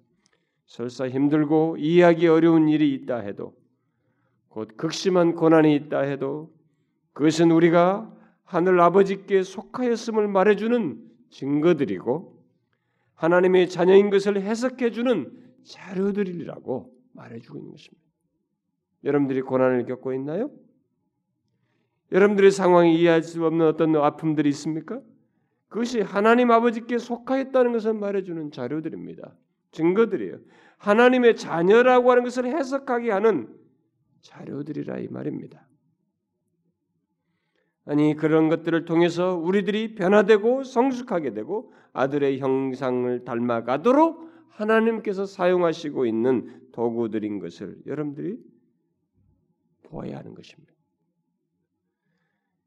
[0.66, 3.56] 설사 힘들고 이해하기 어려운 일이 있다 해도
[4.50, 6.54] 곧 극심한 고난이 있다 해도
[7.14, 12.38] 그것은 우리가 하늘 아버지께 속하였음을 말해주는 증거들이고
[13.16, 18.06] 하나님의 자녀인 것을 해석해주는 자료들이라고 말해주고 있는 것입니다.
[19.04, 20.50] 여러분들이 고난을 겪고 있나요?
[22.12, 25.02] 여러분들의 상황이 이해할 수 없는 어떤 아픔들이 있습니까?
[25.68, 29.36] 그것이 하나님 아버지께 속하였다는 것을 말해주는 자료들입니다.
[29.72, 30.40] 증거들이에요.
[30.78, 33.54] 하나님의 자녀라고 하는 것을 해석하게 하는
[34.22, 35.68] 자료들이라 이 말입니다.
[37.86, 47.40] 아니 그런 것들을 통해서 우리들이 변화되고 성숙하게 되고 아들의 형상을 닮아가도록 하나님께서 사용하시고 있는 도구들인
[47.40, 48.38] 것을 여러분들이
[49.82, 50.72] 보아야 하는 것입니다.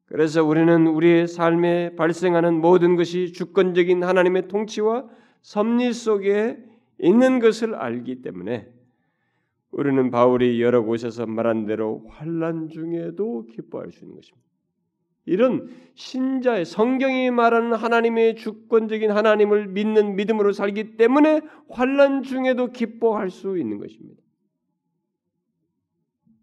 [0.06, 5.08] 그래서 우리는 우리의 삶에 발생하는 모든 것이 주권적인 하나님의 통치와
[5.42, 6.58] 섭리 속에
[6.98, 8.68] 있는 것을 알기 때문에
[9.70, 14.49] 우리는 바울이 여러 곳에서 말한 대로 환란 중에도 기뻐할 수 있는 것입니다.
[15.30, 23.56] 이런 신자의 성경이 말하는 하나님의 주권적인 하나님을 믿는 믿음으로 살기 때문에 환란 중에도 기뻐할 수
[23.56, 24.20] 있는 것입니다.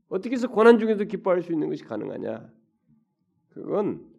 [0.08, 2.50] 어떻게 해서 고난 중에도 기뻐할 수 있는 것이 가능하냐?
[3.50, 4.10] 그건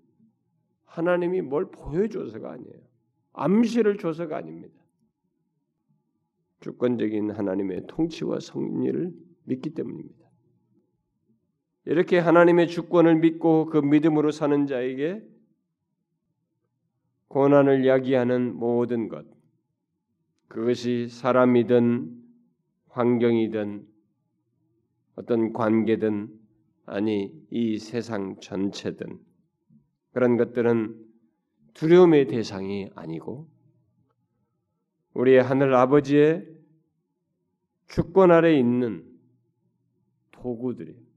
[0.85, 2.83] 하나님이 뭘 보여줘서가 아니에요.
[3.33, 4.79] 암시를 줘서가 아닙니다.
[6.61, 9.15] 주권적인 하나님의 통치와 성리를
[9.45, 10.28] 믿기 때문입니다.
[11.89, 15.27] 이렇게 하나님의 주권을 믿고 그 믿음으로 사는 자에게
[17.29, 19.25] 고난을 야기하는 모든 것,
[20.49, 22.15] 그것이 사람이든
[22.91, 23.87] 환경이든
[25.15, 26.29] 어떤 관계든
[26.85, 29.19] 아니 이 세상 전체든
[30.13, 30.95] 그런 것들은
[31.73, 33.49] 두려움의 대상이 아니고
[35.15, 36.47] 우리의 하늘 아버지의
[37.87, 39.07] 주권 아래 있는
[40.33, 41.08] 도구들이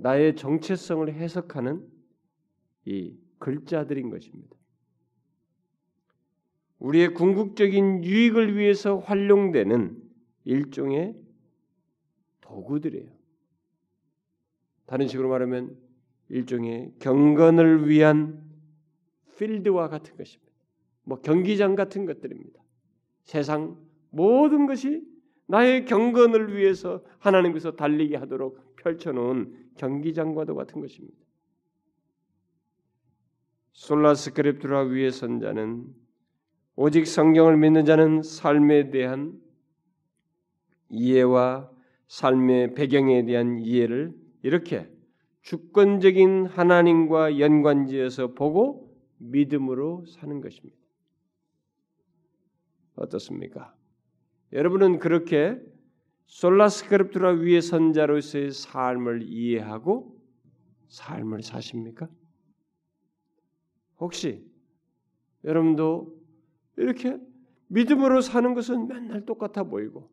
[0.00, 1.84] 나의 정체성을 해석하는
[2.84, 4.56] 이 글자들인 것입니다.
[6.78, 10.00] 우리의 궁극적인 유익을 위해서 활용되는
[10.44, 11.16] 일종의
[12.40, 13.10] 도구들이에요.
[14.86, 15.76] 다른 식으로 말하면
[16.28, 18.42] 일종의 경건을 위한
[19.36, 20.52] 필드와 같은 것입니다.
[21.02, 22.62] 뭐 경기장 같은 것들입니다.
[23.24, 23.76] 세상
[24.10, 25.02] 모든 것이
[25.46, 31.16] 나의 경건을 위해서 하나님께서 달리게 하도록 펼쳐놓은 경기장과도 같은 것입니다.
[33.72, 35.86] 솔라 스크립트라 위에 선 자는
[36.74, 39.40] 오직 성경을 믿는 자는 삶에 대한
[40.90, 41.70] 이해와
[42.08, 44.90] 삶의 배경에 대한 이해를 이렇게
[45.42, 50.76] 주권적인 하나님과 연관지어서 보고 믿음으로 사는 것입니다.
[52.96, 53.74] 어떻습니까?
[54.52, 55.60] 여러분은 그렇게
[56.28, 60.16] 솔라스크립트라 위에 선자로서의 삶을 이해하고
[60.88, 62.08] 삶을 사십니까?
[63.98, 64.46] 혹시
[65.44, 66.16] 여러분도
[66.76, 67.18] 이렇게
[67.68, 70.10] 믿음으로 사는 것은 맨날 똑같아 보이고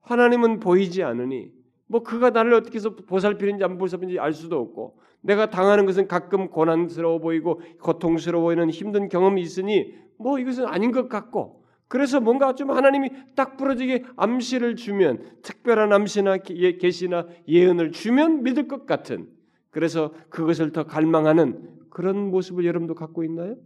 [0.00, 1.52] 하나님은 보이지 않으니
[1.86, 6.48] 뭐 그가 나를 어떻게 해서 보살피는지 안 보살피는지 알 수도 없고 내가 당하는 것은 가끔
[6.48, 12.70] 고난스러워 보이고 고통스러워 보이는 힘든 경험이 있으니 뭐 이것은 아닌 것 같고 그래서 뭔가 좀
[12.70, 19.28] 하나님이 딱 부러지게 암시를 주면 특별한 암시나 예, 계시나 예언을 주면 믿을 것 같은
[19.70, 23.56] 그래서 그것을 더 갈망하는 그런 모습을 여러분도 갖고 있나요?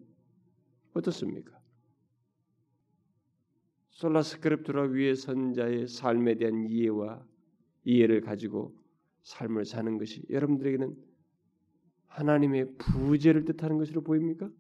[0.95, 1.59] 어떻습니까?
[3.91, 7.25] 솔라스크립트라 위에 선자의 삶에 대한 이해와
[7.85, 8.75] 이해를 가지고
[9.23, 10.95] 삶을 사는 것이 여러분들에게는
[12.07, 14.51] 하나님의 부재를 뜻하는 것으로 보입니까?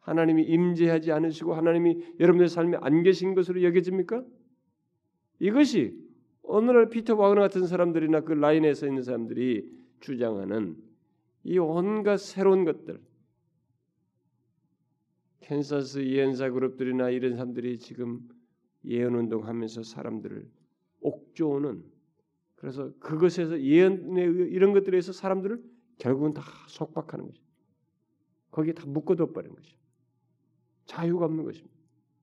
[0.00, 4.24] 하나님이 임재하지 않으시고 하나님이 여러분의 삶에 안 계신 것으로 여겨집니까?
[5.38, 5.98] 이것이
[6.42, 9.70] 오늘날 피터 와그너 같은 사람들이나 그 라인에서 있는 사람들이
[10.00, 10.76] 주장하는
[11.44, 13.00] 이 온갖 새로운 것들,
[15.40, 18.20] 캔사스 예언사 그룹들이나 이런 사람들이 지금
[18.84, 20.48] 예언 운동하면서 사람들을
[21.00, 21.82] 옥조는
[22.56, 25.62] 그래서 그것에서 예언 이런 것들에서 사람들을
[25.98, 27.42] 결국은 다 속박하는 거죠.
[28.50, 29.79] 거기에 다 묶어둬 버리는 거죠.
[30.90, 31.72] 자유가 없는 것입니다.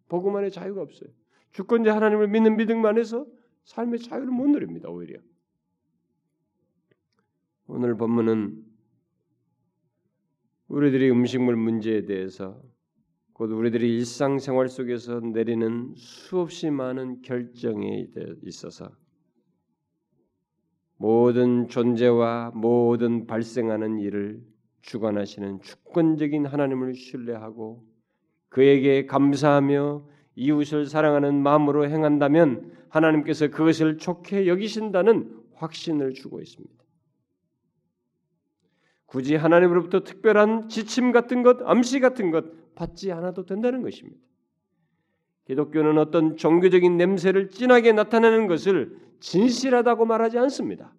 [0.09, 1.09] 복음 안에 자유가 없어요.
[1.51, 3.25] 주권자 하나님을 믿는 믿음만 해서
[3.63, 4.89] 삶의 자유를 못 누립니다.
[4.89, 5.19] 오히려
[7.67, 8.63] 오늘 본문은
[10.67, 12.61] 우리들이 음식물 문제에 대해서
[13.31, 18.07] 곧 우리들이 일상생활 속에서 내리는 수없이 많은 결정에
[18.43, 18.91] 있어서
[20.97, 24.43] 모든 존재와 모든 발생하는 일을
[24.81, 27.96] 주관하시는 주권적인 하나님을 신뢰하고
[28.49, 36.75] 그에게 감사하며 이웃을 사랑하는 마음으로 행한다면 하나님께서 그것을 좋게 여기신다는 확신을 주고 있습니다.
[39.05, 44.19] 굳이 하나님으로부터 특별한 지침 같은 것, 암시 같은 것 받지 않아도 된다는 것입니다.
[45.45, 50.93] 기독교는 어떤 종교적인 냄새를 진하게 나타내는 것을 진실하다고 말하지 않습니다.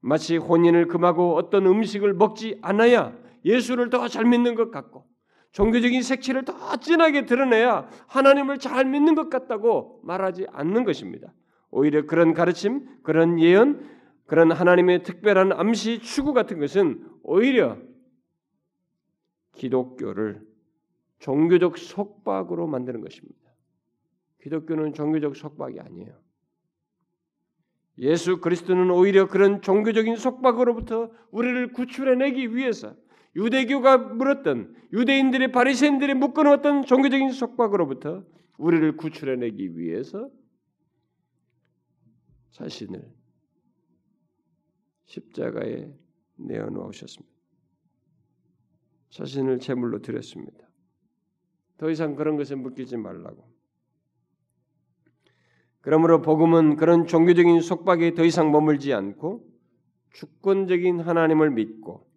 [0.00, 5.06] 마치 혼인을 금하고 어떤 음식을 먹지 않아야 예수를 더 잘 믿는 것 같고
[5.52, 11.32] 종교적인 색채를 더 진하게 드러내야 하나님을 잘 믿는 것 같다고 말하지 않는 것입니다.
[11.70, 13.86] 오히려 그런 가르침, 그런 예언,
[14.26, 17.78] 그런 하나님의 특별한 암시 추구 같은 것은 오히려
[19.54, 20.46] 기독교를
[21.18, 23.38] 종교적 속박으로 만드는 것입니다.
[24.42, 26.14] 기독교는 종교적 속박이 아니에요.
[27.98, 32.94] 예수 그리스도는 오히려 그런 종교적인 속박으로부터 우리를 구출해내기 위해서
[33.36, 38.24] 유대교가 물었던 유대인들의 바리새인들이 묶어놓았던 종교적인 속박으로부터
[38.56, 40.30] 우리를 구출해내기 위해서
[42.50, 43.12] 자신을
[45.04, 45.92] 십자가에
[46.36, 47.36] 내어놓으셨습니다.
[49.10, 50.68] 자신을 제물로 드렸습니다.
[51.78, 53.48] 더 이상 그런 것에 묶이지 말라고.
[55.80, 59.48] 그러므로 복음은 그런 종교적인 속박에 더 이상 머물지 않고
[60.12, 62.07] 주권적인 하나님을 믿고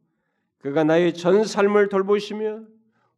[0.61, 2.63] 그가 나의 전 삶을 돌보시며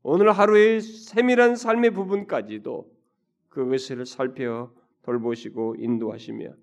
[0.01, 2.91] 오늘 하루의 세밀한 삶의 부분까지도
[3.49, 4.71] 그것을 살펴
[5.03, 6.53] 돌보시고 인도하시며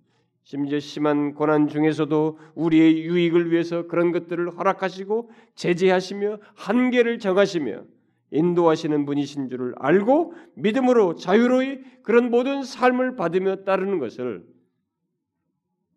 [0.42, 7.84] 심지어 심한 고난 중에서도 우리의 유익을 위해서 그런 것들을 허락하시고 제재하시며 한계를 정하시며
[8.32, 14.46] 인도하시는 분이신 줄을 알고 믿음으로 자유로이 그런 모든 삶을 받으며 따르는 것을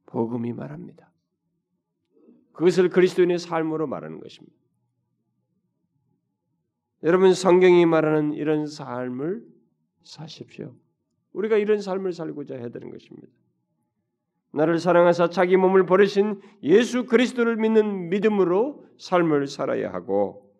[0.07, 1.11] 복음이 말합니다.
[2.51, 4.62] 그것을 그리스도인의 삶으로 말하는 것입니다.
[7.03, 9.43] 여러분 성경이 말하는 이런 삶을
[10.03, 10.73] 사십시오.
[11.33, 13.27] 우리가 이런 삶을 살고자 해야 되는 것입니다.
[14.51, 20.53] 나를 사랑하사 자기 몸을 버리신 예수 그리스도를 믿는 믿음으로 삶을 살아야 하고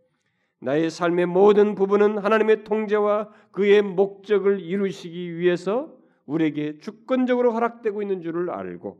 [0.59, 8.49] 나의 삶의 모든 부분은 하나님의 통제와 그의 목적을 이루시기 위해서 우리에게 주권적으로 허락되고 있는 줄을
[8.49, 8.97] 알고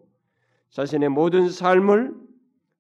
[0.70, 2.14] 자신의 모든 삶을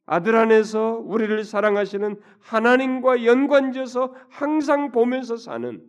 [0.05, 5.81] 아들 안에서 우리를 사랑하시는 하나님과 연관지어서 항상 보면서 사는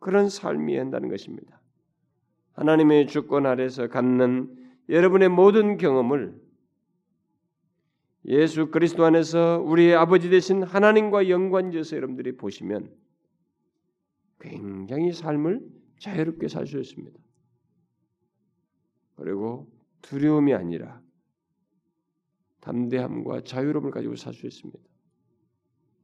[0.00, 1.60] 그런 삶이 한다는 것입니다.
[2.54, 4.54] 하나님의 주권 아래서 갖는
[4.88, 6.40] 여러분의 모든 경험을
[8.24, 12.90] 예수 그리스도 안에서 우리의 아버지 되신 하나님과 연관지어서 여러분들이 보시면
[14.40, 15.60] 굉장히 삶을
[16.00, 17.18] 자유롭게 살 수 있습니다.
[19.16, 19.68] 그리고
[20.02, 21.00] 두려움이 아니라
[22.68, 24.78] 담대함과 자유로움을 가지고 살 수 있습니다.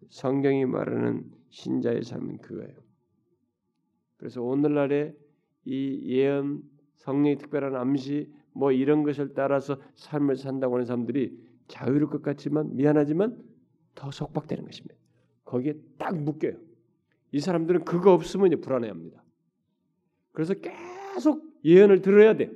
[0.09, 2.75] 성경이 말하는 신자의 삶은 그거예요.
[4.17, 5.15] 그래서 오늘날의
[5.67, 6.63] 이 예언,
[6.97, 11.39] 성령의 특별한 암시, 뭐 이런 것을 따라서 삶을 산다고 하는 사람들이
[11.69, 13.43] 자유로울 것 같지만 미안하지만
[13.95, 14.95] 더 속박되는 것입니다.
[15.45, 16.59] 거기에 딱 묶여요.
[17.33, 19.23] 이 사람들은 그거 없으면 불안해합니다.
[20.33, 22.51] 그래서 계속 예언을 들어야 돼.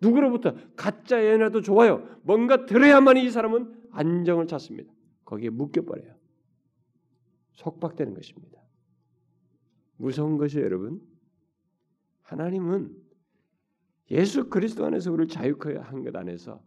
[0.00, 2.08] 누구로부터 가짜 예언이라도 좋아요.
[2.22, 4.92] 뭔가 들어야만 이 사람은 안정을 찾습니다.
[5.24, 6.14] 거기에 묶여버려요.
[7.54, 8.60] 속박되는 것입니다.
[9.96, 11.00] 무서운 것이 여러분.
[12.22, 12.94] 하나님은
[14.10, 16.62] 예수 그리스도 안에서 우리를 자유케 한 것 안에서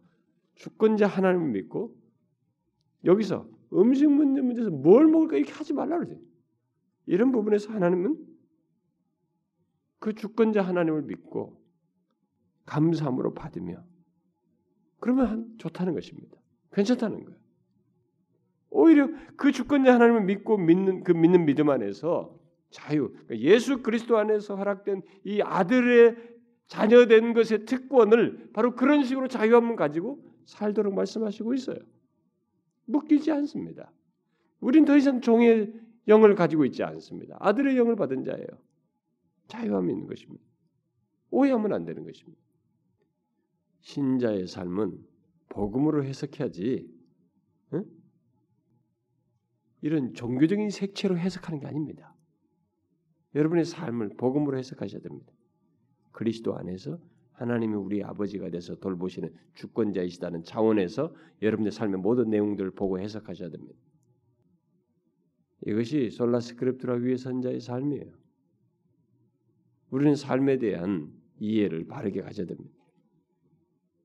[0.54, 1.96] 주권자 하나님을 믿고
[3.04, 6.20] 여기서 음식 문제 문제에서 뭘 먹을까 이렇게 하지 말라 그러죠.
[7.06, 8.16] 이런 부분에서 하나님은
[9.98, 11.61] 그 주권자 하나님을 믿고
[12.66, 13.82] 감사함으로 받으며
[15.00, 16.36] 그러면 좋다는 것입니다.
[16.72, 17.38] 괜찮다는 거예요.
[18.70, 22.38] 오히려 그 주권자 하나님을 믿고 믿는 그 믿는 믿음 안에서
[22.70, 26.16] 자유, 그러니까 예수 그리스도 안에서 허락된 이 아들의
[26.68, 31.76] 자녀된 것의 특권을 바로 그런 식으로 자유함을 가지고 살도록 말씀하시고 있어요.
[32.86, 33.92] 묶이지 않습니다.
[34.60, 35.74] 우린 더 이상 종의
[36.08, 37.36] 영을 가지고 있지 않습니다.
[37.40, 38.46] 아들의 영을 받은 자예요.
[39.48, 40.42] 자유함이 있는 것입니다.
[41.30, 42.40] 오해하면 안 되는 것입니다.
[43.82, 44.98] 신자의 삶은
[45.48, 46.88] 복음으로 해석해야지
[47.74, 47.84] 응?
[49.82, 52.14] 이런 종교적인 색채로 해석하는 게 아닙니다.
[53.34, 55.32] 여러분의 삶을 복음으로 해석하셔야 됩니다.
[56.12, 56.98] 그리스도 안에서
[57.32, 63.78] 하나님이 우리 아버지가 돼서 돌보시는 주권자이시다는 차원에서 여러분의 삶의 모든 내용들을 보고 해석하셔야 됩니다.
[65.66, 68.12] 이것이 솔라스크립트라 위의 선자의 삶이에요.
[69.90, 72.81] 우리는 삶에 대한 이해를 바르게 가져야 됩니다.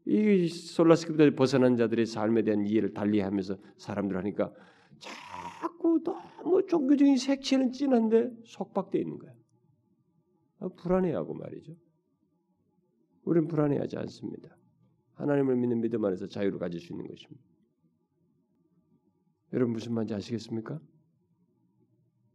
[0.08, 4.53] 이 솔라스크립트에 벗어난 자들의 삶에 대한 이해를 달리하면서 사람들 하니까
[4.99, 9.34] 자꾸 너무 종교적인 색채는 진한데 속박돼 있는 거야.
[10.78, 11.76] 불안해하고 말이죠.
[13.24, 14.58] 우리는 불안해하지 않습니다.
[15.16, 17.43] 하나님을 믿는 믿음 안에서 자유를 가질 수 있는 것입니다.
[19.51, 20.80] 여러분 무슨 말인지 아시겠습니까?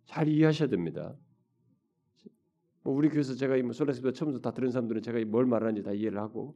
[0.04, 1.16] 잘 이해하셔야 됩니다.
[2.82, 6.18] 뭐 우리 교회에서 제가 이 솔라스부터 처음부터 다 들은 사람들은 제가 뭘 말하는지 다 이해를
[6.18, 6.54] 하고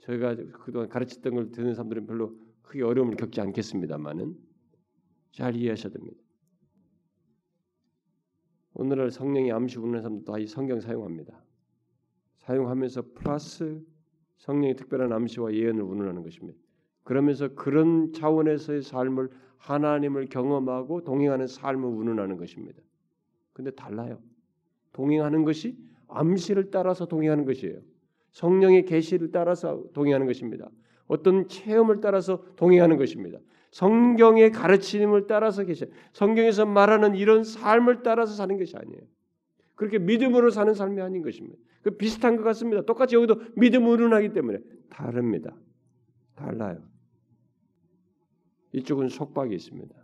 [0.00, 4.36] 저희가 그동안 가르쳤던 걸 듣는 사람들은 별로 크게 어려움을 겪지 않겠습니다만은
[5.32, 6.20] 잘 이해하셔야 됩니다.
[8.74, 11.42] 오늘날 성령이 암시 우는 사람도 다 이 성경 사용합니다.
[12.38, 13.82] 사용하면서 플러스
[14.38, 16.58] 성령의 특별한 암시와 예언을 운운하는 것입니다.
[17.04, 22.82] 그러면서 그런 차원에서의 삶을 하나님을 경험하고 동행하는 삶을 운운하는 것입니다.
[23.52, 24.20] 근데 달라요.
[24.92, 25.78] 동행하는 것이
[26.08, 27.80] 암시를 따라서 동행하는 것이에요.
[28.34, 30.68] 성령의 계시를 따라서 동행하는 것입니다.
[31.06, 33.38] 어떤 체험을 따라서 동행하는 것입니다.
[33.70, 35.86] 성경의 가르침을 따라서 계셔.
[36.12, 39.02] 성경에서 말하는 이런 삶을 따라서 사는 것이 아니에요.
[39.74, 41.58] 그렇게 믿음으로 사는 삶이 아닌 것입니다.
[41.82, 42.82] 그 비슷한 것 같습니다.
[42.82, 44.58] 똑같이 여기도 믿음으로 하기 때문에
[44.90, 45.56] 다릅니다.
[46.34, 46.82] 달라요.
[48.72, 49.94] 이쪽은 속박이 있습니다.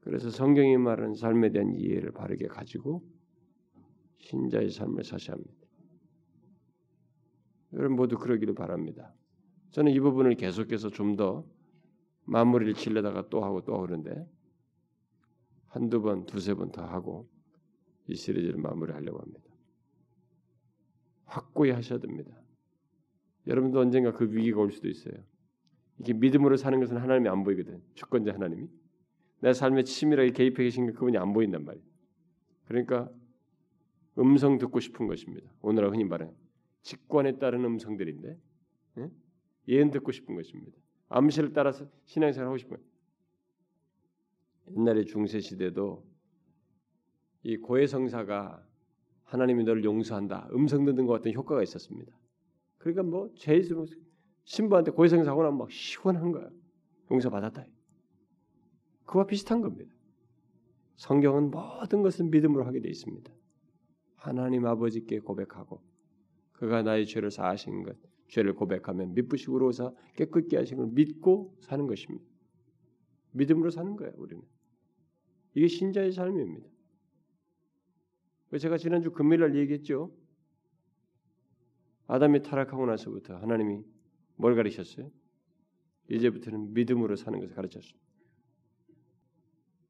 [0.00, 3.02] 그래서 성경이 말하는 삶에 대한 이해를 바르게 가지고
[4.18, 5.61] 신자의 삶을 사셔야 합니다.
[7.74, 9.14] 여러분 모두 그러기를 바랍니다.
[9.70, 11.44] 저는 이 부분을 계속해서 좀 더
[12.24, 14.28] 마무리를 질려다가 또 하고 또 하는데
[15.66, 17.28] 한두 번, 두세 번 더 하고
[18.06, 19.42] 이 시리즈를 마무리하려고 합니다.
[21.24, 22.30] 확고히 하셔야 됩니다.
[23.46, 25.14] 여러분도 언젠가 그 위기가 올 수도 있어요.
[25.98, 27.82] 이게 믿음으로 사는 것은 하나님이 안 보이거든.
[27.94, 28.68] 주권자 하나님이.
[29.40, 31.84] 내 삶에 치밀하게 개입해 계신 게 그분이 안 보인단 말이에요.
[32.66, 33.10] 그러니까
[34.18, 35.50] 음성 듣고 싶은 것입니다.
[35.60, 36.34] 오늘날 흔히 말하는
[36.82, 38.38] 직관에 따른 음성들인데
[38.98, 39.10] 예?
[39.68, 40.76] 예언 듣고 싶은 것입니다.
[41.08, 42.78] 암시를 따라서 신앙생활 하고 싶어요.
[44.76, 46.04] 옛날에 중세 시대도
[47.44, 48.64] 이 고해 성사가
[49.24, 52.12] 하나님이 너를 용서한다 음성 듣는 것 같은 효과가 있었습니다.
[52.78, 53.64] 그러니까 뭐 제일
[54.44, 56.50] 신부한테 고해 성사 하고 나면 막 시원한 거야.
[57.10, 57.66] 용서 받았다.
[59.04, 59.92] 그와 비슷한 겁니다.
[60.96, 63.32] 성경은 모든 것은 믿음으로 하게 돼 있습니다.
[64.16, 65.82] 하나님 아버지께 고백하고
[66.62, 67.96] 그가 나의 죄를 사하신 것,
[68.28, 72.24] 죄를 고백하면 믿부식으로서 깨끗게 하신 걸 믿고 사는 것입니다.
[73.32, 74.44] 믿음으로 사는 거예요, 우리는.
[75.54, 76.68] 이게 신자의 삶입니다.
[78.60, 80.14] 제가 지난주 금요일 날 얘기했죠.
[82.06, 83.82] 아담이 타락하고 나서부터 하나님이
[84.36, 85.10] 뭘 가르쳤어요?
[86.10, 87.98] 이제부터는 믿음으로 사는 것을 가르쳤어요.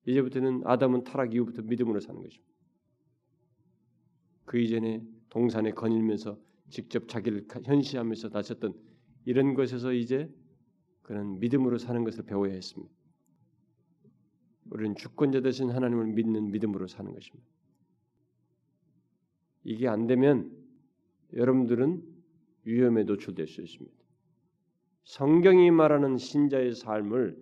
[0.06, 2.50] 이제부터는 아담은 타락 이후부터 믿음으로 사는 것입니다.
[4.46, 6.40] 그 이전에 동산에 거닐면서
[6.72, 8.74] 직접 자기를 현시하면서 다쳤던
[9.26, 10.32] 이런 것에서 이제
[11.02, 12.92] 그런 믿음으로 사는 것을 배워야 했습니다.
[14.70, 17.46] 우리는 주권자 되신 하나님을 믿는 믿음으로 사는 것입니다.
[19.64, 20.50] 이게 안 되면
[21.34, 22.02] 여러분들은
[22.64, 23.94] 위험에 노출될 수 있습니다.
[25.04, 27.36] 성경이 말하는 신자의 삶을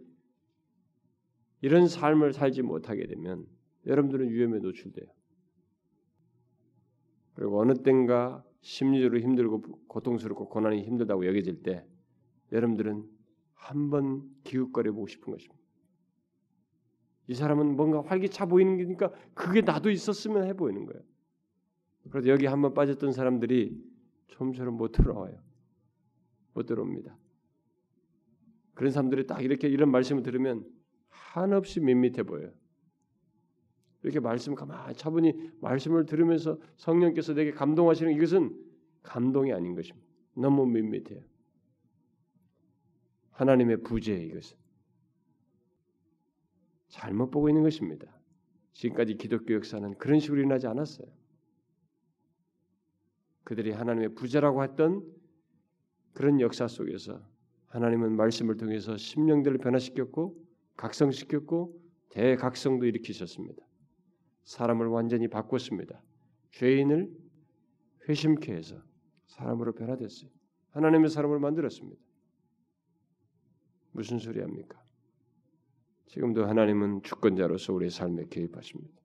[1.60, 3.46] 이런 삶을 살지 못하게 되면
[3.86, 5.06] 여러분들은 위험에 노출돼요.
[7.34, 11.86] 그리고 어느 땐가 심리적으로 힘들고 고통스럽고 고난이 힘들다고 여겨질 때
[12.52, 13.08] 여러분들은
[13.54, 15.60] 한번 기웃거려 보고 싶은 것입니다.
[17.28, 21.00] 이 사람은 뭔가 활기차 보이는 게니까 그게 나도 있었으면 해 보이는 거예요.
[22.10, 23.80] 그래서 여기 한번 빠졌던 사람들이
[24.28, 25.38] 좀처럼 못 들어와요.
[26.54, 27.16] 못 들어옵니다.
[28.74, 30.64] 그런 사람들이 딱 이렇게 이런 말씀을 들으면
[31.08, 32.50] 한없이 밋밋해 보여요.
[34.02, 38.56] 이렇게 말씀 가만히 차분히 말씀을 들으면서 성령께서 내게 감동하시는 이것은
[39.02, 40.06] 감동이 아닌 것입니다.
[40.34, 41.20] 너무 밋밋해요.
[43.32, 44.56] 하나님의 부재에 이것은
[46.88, 48.06] 잘못 보고 있는 것입니다.
[48.72, 51.06] 지금까지 기독교 역사는 그런 식으로 일어나지 않았어요.
[53.44, 55.04] 그들이 하나님의 부재라고 했던
[56.12, 57.20] 그런 역사 속에서
[57.66, 60.36] 하나님은 말씀을 통해서 심령들을 변화시켰고
[60.76, 61.80] 각성시켰고
[62.10, 63.69] 대각성도 일으키셨습니다.
[64.44, 66.02] 사람을 완전히 바꿨습니다.
[66.52, 67.10] 죄인을
[68.08, 68.82] 회심케 해서
[69.26, 70.30] 사람으로 변화됐어요.
[70.70, 72.00] 하나님의 사람을 만들었습니다.
[73.92, 74.82] 무슨 소리 합니까?
[76.06, 79.00] 지금도 하나님은 주권자로서 우리의 삶에 개입하십니다.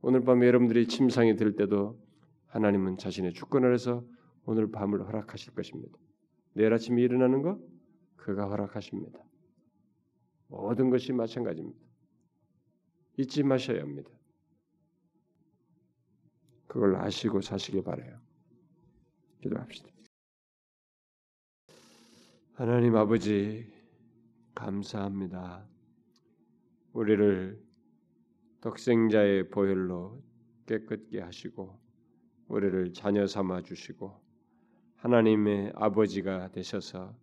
[0.00, 2.00] 오늘 밤에 여러분들이 침상에 들 때도
[2.46, 4.04] 하나님은 자신의 주권 아래서
[4.44, 5.96] 오늘 밤을 허락하실 것입니다.
[6.54, 7.58] 내일 아침에 일어나는 거
[8.16, 9.18] 그가 허락하십니다.
[10.48, 11.78] 모든 것이 마찬가지입니다.
[13.16, 14.10] 잊지 마셔야 합니다.
[16.72, 18.18] 그걸 아시고 사시길 바래요.
[19.42, 19.90] 기도합시다.
[22.54, 23.70] 하나님 아버지
[24.54, 25.66] 감사합니다.
[26.94, 27.62] 우리를
[28.62, 30.22] 독생자의 보혈로
[30.64, 31.78] 깨끗게 하시고
[32.48, 34.18] 우리를 자녀 삼아 주시고
[34.96, 37.14] 하나님의 아버지가 되셔서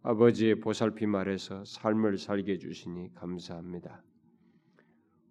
[0.00, 4.02] 아버지의 보살핌 아래서 삶을 살게 해 주시니 감사합니다.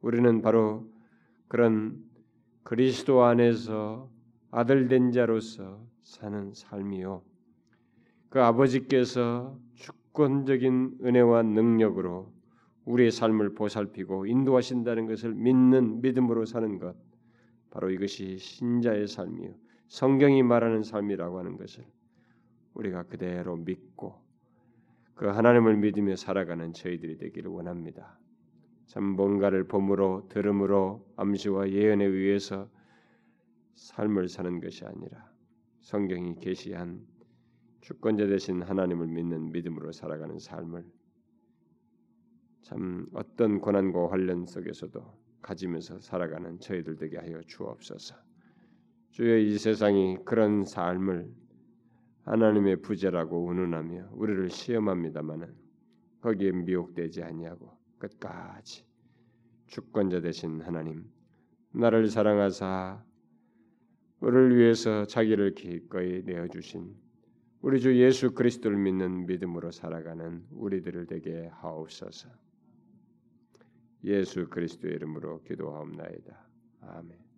[0.01, 0.87] 우리는 바로
[1.47, 2.12] 그런
[2.63, 4.09] 그리스도 안에서
[4.51, 7.21] 아들 된 자로서 사는 삶이요.
[8.29, 12.31] 그 아버지께서 주권적인 은혜와 능력으로
[12.85, 16.95] 우리의 삶을 보살피고 인도하신다는 것을 믿는 믿음으로 사는 것
[17.69, 19.53] 바로 이것이 신자의 삶이요
[19.87, 21.85] 성경이 말하는 삶이라고 하는 것을
[22.73, 24.21] 우리가 그대로 믿고
[25.15, 28.19] 그 하나님을 믿으며 살아가는 저희들이 되기를 원합니다.
[28.85, 32.69] 참 뭔가를 봄으로 들음으로 암시와 예언에 의해서
[33.75, 35.31] 삶을 사는 것이 아니라
[35.81, 37.05] 성경이 계시한
[37.81, 40.85] 주권자 되신 하나님을 믿는 믿음으로 살아가는 삶을
[42.61, 48.15] 참 어떤 고난과 환련 속에서도 가지면서 살아가는 저희들 되게 하여 주옵소서.
[49.11, 51.29] 주여 이 세상이 그런 삶을
[52.23, 55.53] 하나님의 부재라고 운운하며 우리를 시험합니다마는
[56.21, 58.85] 거기에 미혹되지 아니하고 끝까지
[59.67, 61.09] 주권자 되신 하나님
[61.71, 63.03] 나를 사랑하사
[64.19, 66.95] 우리를 위해서 자기를 기꺼이 내어 주신
[67.61, 72.29] 우리 주 예수 그리스도를 믿는 믿음으로 살아가는 우리들을 되게 하옵소서.
[74.03, 76.45] 예수 그리스도의 이름으로 기도하옵나이다.
[76.81, 77.32] 아멘.